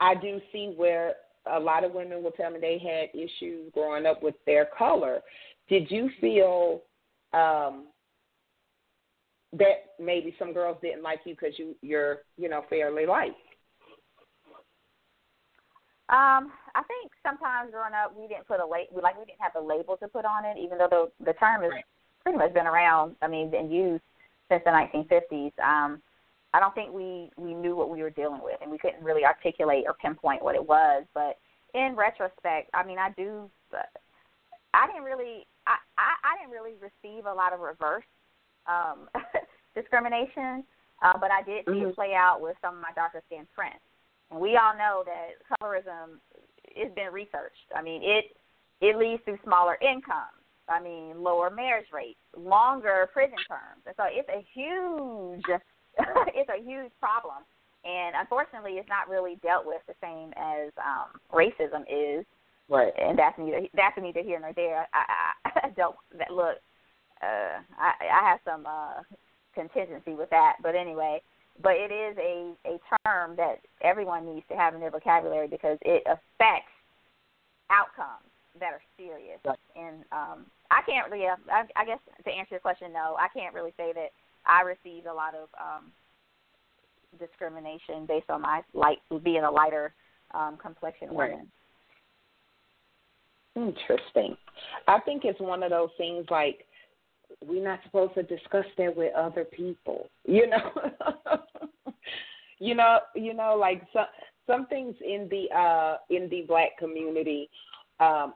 [0.00, 1.14] I do see where
[1.50, 5.20] a lot of women will tell me they had issues growing up with their color.
[5.68, 6.82] Did you feel
[7.32, 7.86] um,
[9.52, 13.34] that maybe some girls didn't like you because you you're you know fairly light.
[16.10, 19.56] Um, I think sometimes growing up we didn't put a label like we didn't have
[19.56, 21.84] a label to put on it, even though the the term has right.
[22.22, 23.16] pretty much been around.
[23.22, 24.02] I mean, been used
[24.50, 25.52] since the 1950s.
[25.62, 26.02] Um,
[26.52, 29.24] I don't think we we knew what we were dealing with, and we couldn't really
[29.24, 31.04] articulate or pinpoint what it was.
[31.14, 31.38] But
[31.74, 33.50] in retrospect, I mean, I do.
[34.74, 35.46] I didn't really.
[35.66, 38.04] I I, I didn't really receive a lot of reverse
[38.68, 39.08] um,
[39.80, 40.64] discrimination,
[41.02, 41.88] uh, but I did see mm-hmm.
[41.90, 43.80] it play out with some of my darker skinned friends.
[44.30, 46.18] And we all know that colorism
[46.76, 47.70] has been researched.
[47.74, 48.36] I mean, it
[48.80, 50.38] it leads to smaller incomes.
[50.68, 55.44] I mean, lower marriage rates, longer prison terms, and so it's a huge
[56.34, 57.42] it's a huge problem.
[57.84, 62.26] And unfortunately, it's not really dealt with the same as um, racism is.
[62.68, 62.92] Right.
[63.00, 64.86] And that's neither that's neither here nor there.
[64.92, 66.58] I, I, I don't that look
[67.22, 69.02] uh, I, I have some uh,
[69.58, 70.56] contingency with that.
[70.62, 71.20] But anyway,
[71.62, 75.78] but it is a a term that everyone needs to have in their vocabulary because
[75.82, 76.70] it affects
[77.70, 78.28] outcomes
[78.60, 79.38] that are serious.
[79.44, 79.58] Right.
[79.76, 83.54] And um, I can't really, I, I guess to answer your question, no, I can't
[83.54, 84.10] really say that
[84.46, 85.92] I received a lot of um,
[87.18, 89.92] discrimination based on my light being a lighter
[90.34, 91.30] um, complexion right.
[91.30, 91.48] woman.
[93.56, 94.36] Interesting.
[94.86, 96.64] I think it's one of those things like
[97.44, 100.08] we're not supposed to discuss that with other people.
[100.24, 100.72] You know,
[102.58, 104.06] you know, you know, like some
[104.46, 107.48] some things in the uh in the black community,
[108.00, 108.34] um,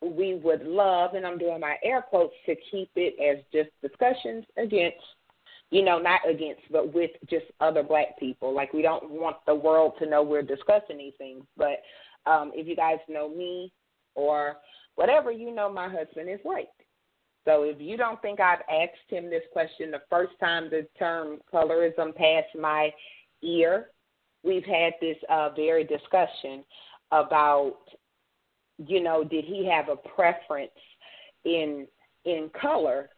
[0.00, 4.44] we would love, and I'm doing my air quotes to keep it as just discussions
[4.56, 4.98] against,
[5.70, 8.54] you know, not against, but with just other black people.
[8.54, 11.44] Like we don't want the world to know we're discussing these things.
[11.56, 11.82] But
[12.26, 13.72] um, if you guys know me
[14.14, 14.56] or
[14.96, 16.68] whatever, you know my husband is white.
[17.44, 21.38] So if you don't think I've asked him this question the first time the term
[21.52, 22.90] colorism passed my
[23.42, 23.88] ear,
[24.44, 26.64] we've had this uh, very discussion
[27.10, 27.78] about,
[28.78, 30.70] you know, did he have a preference
[31.44, 31.86] in
[32.24, 33.10] in color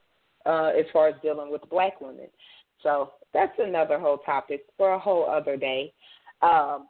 [0.47, 2.29] uh, as far as dealing with black women?
[2.83, 5.93] So that's another whole topic for a whole other day.
[6.43, 6.89] Um,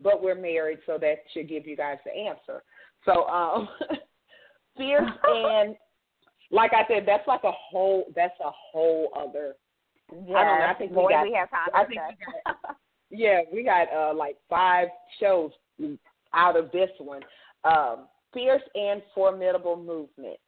[0.00, 2.62] but we're married, so that should give you guys the answer.
[3.04, 3.68] So um,
[4.76, 5.76] fierce and
[6.50, 8.04] like I said, that's like a whole.
[8.14, 9.54] That's a whole other.
[10.12, 10.66] Yeah, I don't know.
[10.66, 11.22] I think boy, we got.
[11.24, 12.76] We have time I think we got,
[13.10, 14.88] yeah, we got uh like five
[15.18, 15.50] shows
[16.34, 17.22] out of this one.
[17.64, 20.38] Um, fierce and formidable movement.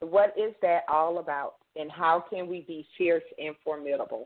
[0.00, 4.24] What is that all about, and how can we be fierce and formidable?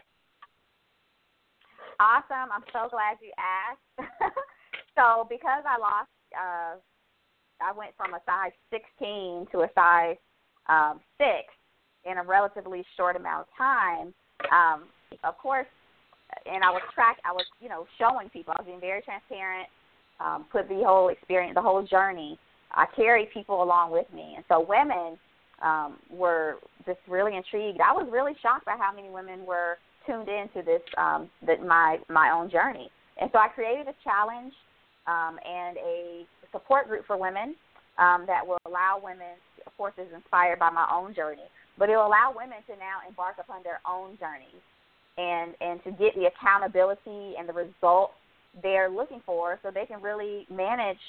[2.00, 2.50] Awesome!
[2.52, 4.10] I'm so glad you asked.
[4.96, 6.76] so because I lost, uh,
[7.62, 10.16] I went from a size 16 to a size
[10.68, 11.48] um, six
[12.04, 14.14] in a relatively short amount of time.
[14.50, 14.84] Um,
[15.24, 15.66] of course,
[16.46, 17.18] and I was track.
[17.24, 18.54] I was you know showing people.
[18.56, 19.68] I was being very transparent.
[20.20, 22.38] Um, put the whole experience, the whole journey.
[22.72, 25.18] I carried people along with me, and so women
[25.62, 26.56] um, were
[26.86, 27.80] just really intrigued.
[27.80, 31.98] I was really shocked by how many women were tuned into this um, that my
[32.08, 32.90] my own journey.
[33.20, 34.52] And so I created a challenge
[35.06, 37.54] um, and a support group for women
[37.99, 39.36] um, that will allow women
[39.66, 43.01] of course, is inspired by my own journey, but it will allow women to now
[43.09, 44.53] embark upon their own journey
[45.18, 48.14] and and to get the accountability and the results
[48.62, 51.01] they're looking for, so they can really manage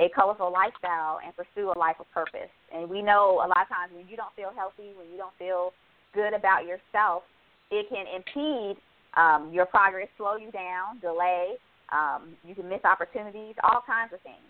[0.00, 2.50] a colorful lifestyle and pursue a life of purpose.
[2.74, 5.34] And we know a lot of times when you don't feel healthy, when you don't
[5.38, 5.72] feel
[6.14, 7.22] good about yourself,
[7.70, 8.78] it can impede
[9.16, 11.54] um, your progress, slow you down, delay.
[11.90, 14.42] Um, you can miss opportunities, all kinds of things.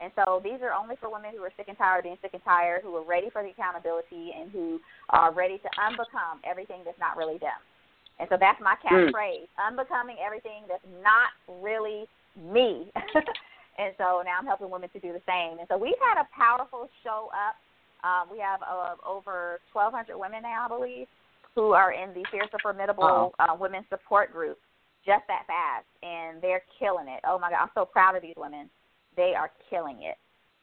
[0.00, 2.34] And so these are only for women who are sick and tired of being sick
[2.34, 4.78] and tired, who are ready for the accountability, and who
[5.10, 7.56] are ready to unbecome everything that's not really them.
[8.20, 9.12] And so that's my hmm.
[9.12, 9.60] catchphrase: mm.
[9.60, 11.32] unbecoming everything that's not
[11.62, 12.04] really
[12.36, 12.92] me.
[13.80, 15.58] and so now I'm helping women to do the same.
[15.58, 17.56] And so we've had a powerful show up.
[18.04, 21.06] Um, we have uh, over 1,200 women now, I believe,
[21.54, 24.58] who are in the Fierce and Formidable uh, Women's Support Group
[25.04, 27.20] just that fast, and they're killing it.
[27.26, 28.68] Oh my God, I'm so proud of these women
[29.16, 30.16] they are killing it,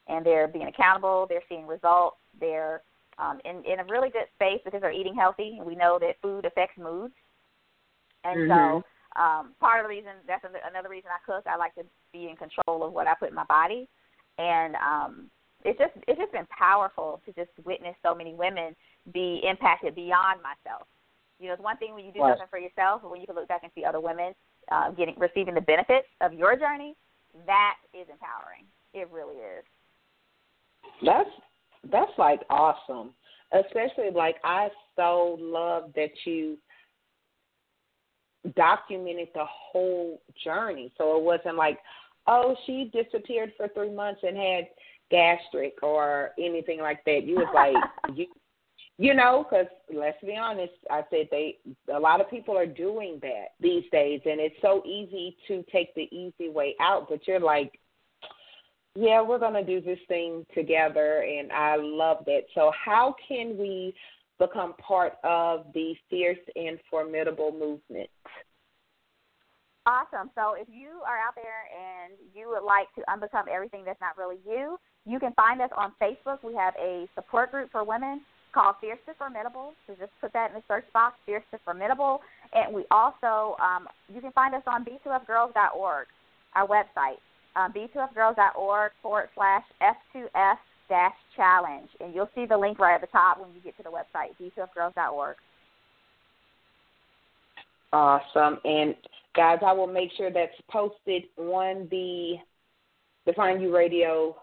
[0.08, 1.26] and they're being accountable.
[1.28, 2.16] They're seeing results.
[2.38, 2.82] They're
[3.18, 5.56] um, in in a really good space because they're eating healthy.
[5.58, 7.14] And we know that food affects moods,
[8.24, 8.80] and mm-hmm.
[8.80, 11.44] so um, part of the reason that's another reason I cook.
[11.46, 13.88] I like to be in control of what I put in my body,
[14.38, 15.30] and um,
[15.64, 18.74] it's just it's just been powerful to just witness so many women
[19.12, 20.86] be impacted beyond myself.
[21.40, 22.30] You know, it's one thing when you do right.
[22.32, 24.34] something for yourself, but when you can look back and see other women
[24.70, 26.94] uh, getting receiving the benefits of your journey,
[27.46, 28.64] that is empowering.
[28.92, 29.64] It really is.
[31.04, 31.30] That's
[31.90, 33.10] that's like awesome.
[33.52, 36.58] Especially like I so love that you
[38.56, 40.92] documented the whole journey.
[40.98, 41.78] So it wasn't like,
[42.26, 44.68] oh, she disappeared for three months and had
[45.10, 47.24] gastric or anything like that.
[47.24, 47.76] You was like,
[48.16, 48.26] you
[48.98, 51.58] you know, because let's be honest, I said they
[51.92, 55.94] a lot of people are doing that these days, and it's so easy to take
[55.94, 57.08] the easy way out.
[57.08, 57.78] But you're like,
[58.94, 62.42] yeah, we're gonna do this thing together, and I love that.
[62.54, 63.94] So how can we
[64.38, 68.10] become part of the fierce and formidable movement?
[69.86, 70.30] Awesome.
[70.34, 74.16] So if you are out there and you would like to unbecome everything that's not
[74.16, 76.42] really you, you can find us on Facebook.
[76.42, 78.22] We have a support group for women
[78.54, 79.74] called Fierce to Formidable.
[79.86, 82.20] So just put that in the search box, Fierce to Formidable.
[82.52, 86.06] And we also, um, you can find us on b2fgirls.org,
[86.54, 87.18] our website,
[87.56, 90.56] um, b2fgirls.org forward slash F2F
[90.88, 91.88] dash challenge.
[92.00, 94.30] And you'll see the link right at the top when you get to the website,
[94.40, 95.36] b2fgirls.org.
[97.92, 98.58] Awesome.
[98.64, 98.94] And
[99.36, 102.36] guys, I will make sure that's posted on the
[103.26, 104.36] Define You Radio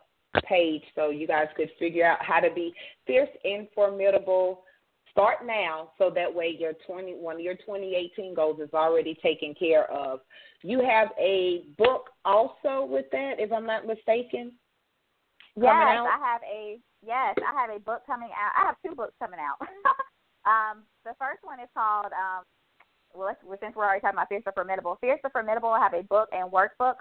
[0.48, 2.74] page so you guys could figure out how to be
[3.06, 4.64] fierce and formidable.
[5.12, 9.54] Start now so that way your 20 one of your 2018 goals is already taken
[9.54, 10.22] care of.
[10.62, 14.54] You have a book also with that, if I'm not mistaken.
[15.58, 18.54] Yes, I have a yes, I have a book coming out.
[18.56, 19.60] I have two books coming out.
[20.46, 22.46] um, the first one is called um,
[23.14, 26.04] well, since we're already talking about Fierce or Formidable, Fierce or Formidable I have a
[26.04, 26.96] book and workbook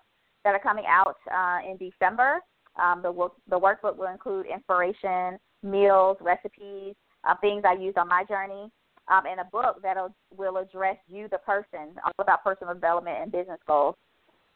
[0.44, 2.40] that are coming out uh, in December.
[2.76, 6.94] Um, the work, the workbook will include inspiration, meals, recipes,
[7.28, 8.70] uh, things I used on my journey,
[9.08, 9.96] um, and a book that
[10.36, 13.96] will address you, the person, all about personal development and business goals.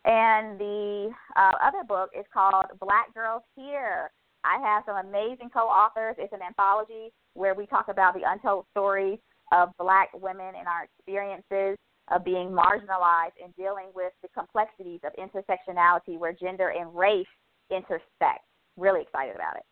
[0.05, 4.11] And the uh, other book is called Black Girls Here.
[4.45, 6.17] I have some amazing co-authors.
[6.19, 9.19] It's an anthology where we talk about the untold stories
[9.53, 11.79] of black women and our experiences
[12.13, 17.27] of being marginalized and dealing with the complexities of intersectionality where gender and race
[17.75, 18.45] intersect.
[18.77, 19.65] Really excited about it.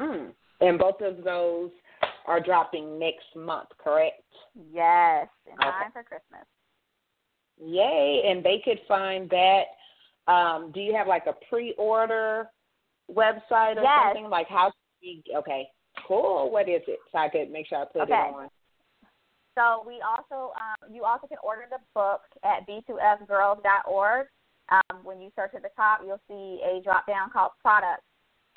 [0.00, 0.32] Mm.
[0.60, 1.70] And both of those
[2.26, 4.22] are dropping next month, correct?
[4.72, 5.70] Yes, in okay.
[5.70, 6.46] time for Christmas.
[7.58, 8.22] Yay!
[8.26, 9.62] And they could find that.
[10.28, 12.48] Um, do you have like a pre-order
[13.10, 14.06] website or yes.
[14.06, 14.72] something like how?
[15.36, 15.68] Okay,
[16.08, 16.50] cool.
[16.50, 16.98] What is it?
[17.12, 18.12] So I could make sure I put okay.
[18.12, 18.48] it on.
[19.56, 24.26] So we also, um, you also can order the book at b2fgirls.org.
[24.70, 28.02] Um, when you search at the top, you'll see a drop down called products,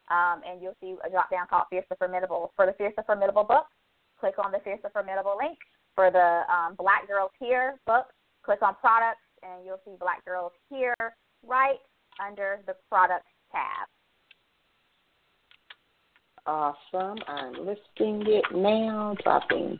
[0.10, 2.51] um, and you'll see a drop down called Fierce or Formidable.
[2.55, 3.68] For the Fierce or Formidable book,
[4.20, 5.57] click on the Fierce or Formidable link.
[5.95, 8.07] For the um, Black Girls Here book,
[8.43, 10.95] click on products, and you'll see Black Girls Here
[11.45, 11.80] right
[12.26, 13.88] under the products tab.
[16.45, 17.18] Awesome.
[17.28, 19.80] I'm listing it now, dropping.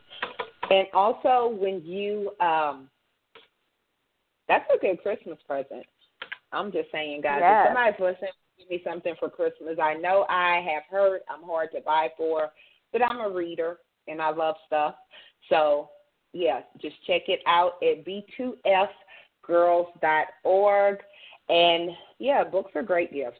[0.70, 2.88] And also, when you, um,
[4.46, 5.84] that's a good Christmas present.
[6.52, 7.66] I'm just saying, guys, yes.
[7.66, 9.78] if somebody's listening, give me something for Christmas.
[9.82, 12.50] I know I have heard I'm hard to buy for,
[12.92, 13.78] but I'm a reader
[14.08, 14.96] and I love stuff.
[15.48, 15.90] So,
[16.32, 20.98] yeah, just check it out at b2fgirls.org.
[21.48, 23.38] And yeah, books are great gifts.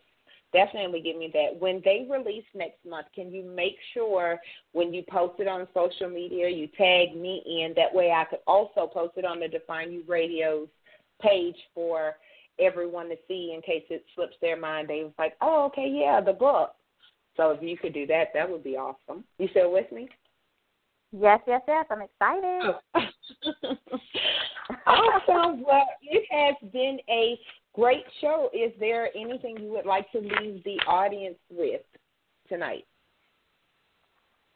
[0.53, 1.61] Definitely give me that.
[1.61, 4.41] When they release next month, can you make sure
[4.73, 7.73] when you post it on social media, you tag me in?
[7.77, 10.67] That way I could also post it on the Define You Radio's
[11.23, 12.17] page for
[12.61, 14.89] everyone to see in case it slips their mind.
[14.89, 16.75] They was like, oh, okay, yeah, the book.
[17.37, 19.25] So if you could do that, that would be awesome.
[19.39, 20.09] You still with me?
[21.13, 21.87] Yes, yes, yes.
[21.91, 22.75] I'm excited.
[22.95, 23.01] Oh.
[24.87, 25.65] awesome.
[25.65, 27.39] Well, it has been a
[27.75, 28.51] great show.
[28.53, 31.83] Is there anything you would like to leave the audience with
[32.49, 32.85] tonight?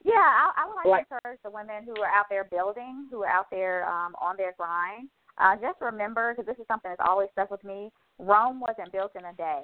[0.05, 3.09] Yeah, I, I would like, like to encourage the women who are out there building,
[3.11, 5.09] who are out there um, on their grind.
[5.39, 9.13] Uh, just remember, because this is something that's always stuck with me, Rome wasn't built
[9.19, 9.63] in a day.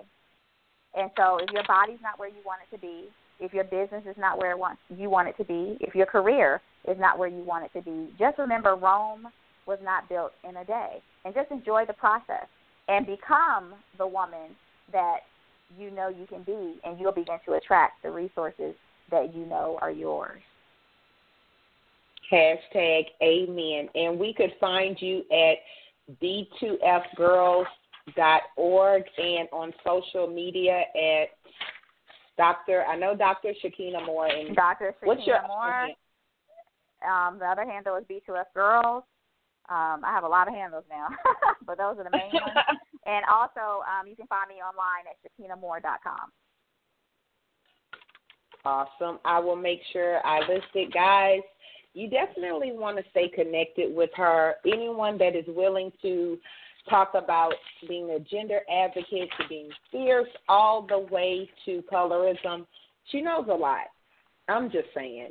[0.97, 3.09] And so if your body's not where you want it to be,
[3.39, 4.57] if your business is not where
[4.89, 7.83] you want it to be, if your career is not where you want it to
[7.83, 9.29] be, just remember Rome
[9.67, 11.03] was not built in a day.
[11.25, 12.47] And just enjoy the process
[12.89, 14.57] and become the woman
[14.93, 15.21] that
[15.79, 18.75] you know you can be, and you'll begin to attract the resources
[19.11, 20.41] that you know are yours.
[22.31, 23.89] Hashtag amen.
[23.95, 25.59] And we could find you at
[26.23, 31.29] b2fgirls.org and on social media at
[32.37, 32.85] Dr.
[32.85, 33.53] I know Dr.
[33.63, 34.29] Shekina Moore.
[34.29, 34.95] And Dr.
[35.03, 35.89] Shekina what's your Moore.
[37.07, 39.05] Um, the other handle is B2F Girls.
[39.69, 41.09] Um, I have a lot of handles now,
[41.67, 42.57] but those are the main ones.
[43.07, 46.31] And also, um, you can find me online at shekinamoore.com.
[48.65, 49.19] Awesome.
[49.25, 51.41] I will make sure I list it, guys.
[51.95, 54.55] You definitely want to stay connected with her.
[54.67, 56.39] Anyone that is willing to
[56.89, 57.53] talk about
[57.89, 62.67] being a gender advocate to being fierce all the way to colorism,
[63.11, 63.87] she knows a lot.
[64.49, 65.31] I'm just saying.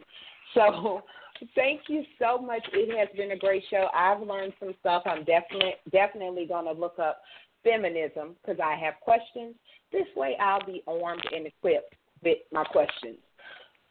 [0.53, 1.01] So
[1.55, 2.62] thank you so much.
[2.74, 3.88] It has been a great show.
[3.93, 5.03] I've learned some stuff.
[5.05, 7.22] I'm definitely definitely going to look up
[7.64, 9.55] feminism because I have questions.
[9.91, 13.18] This way, I'll be armed and equipped with my questions.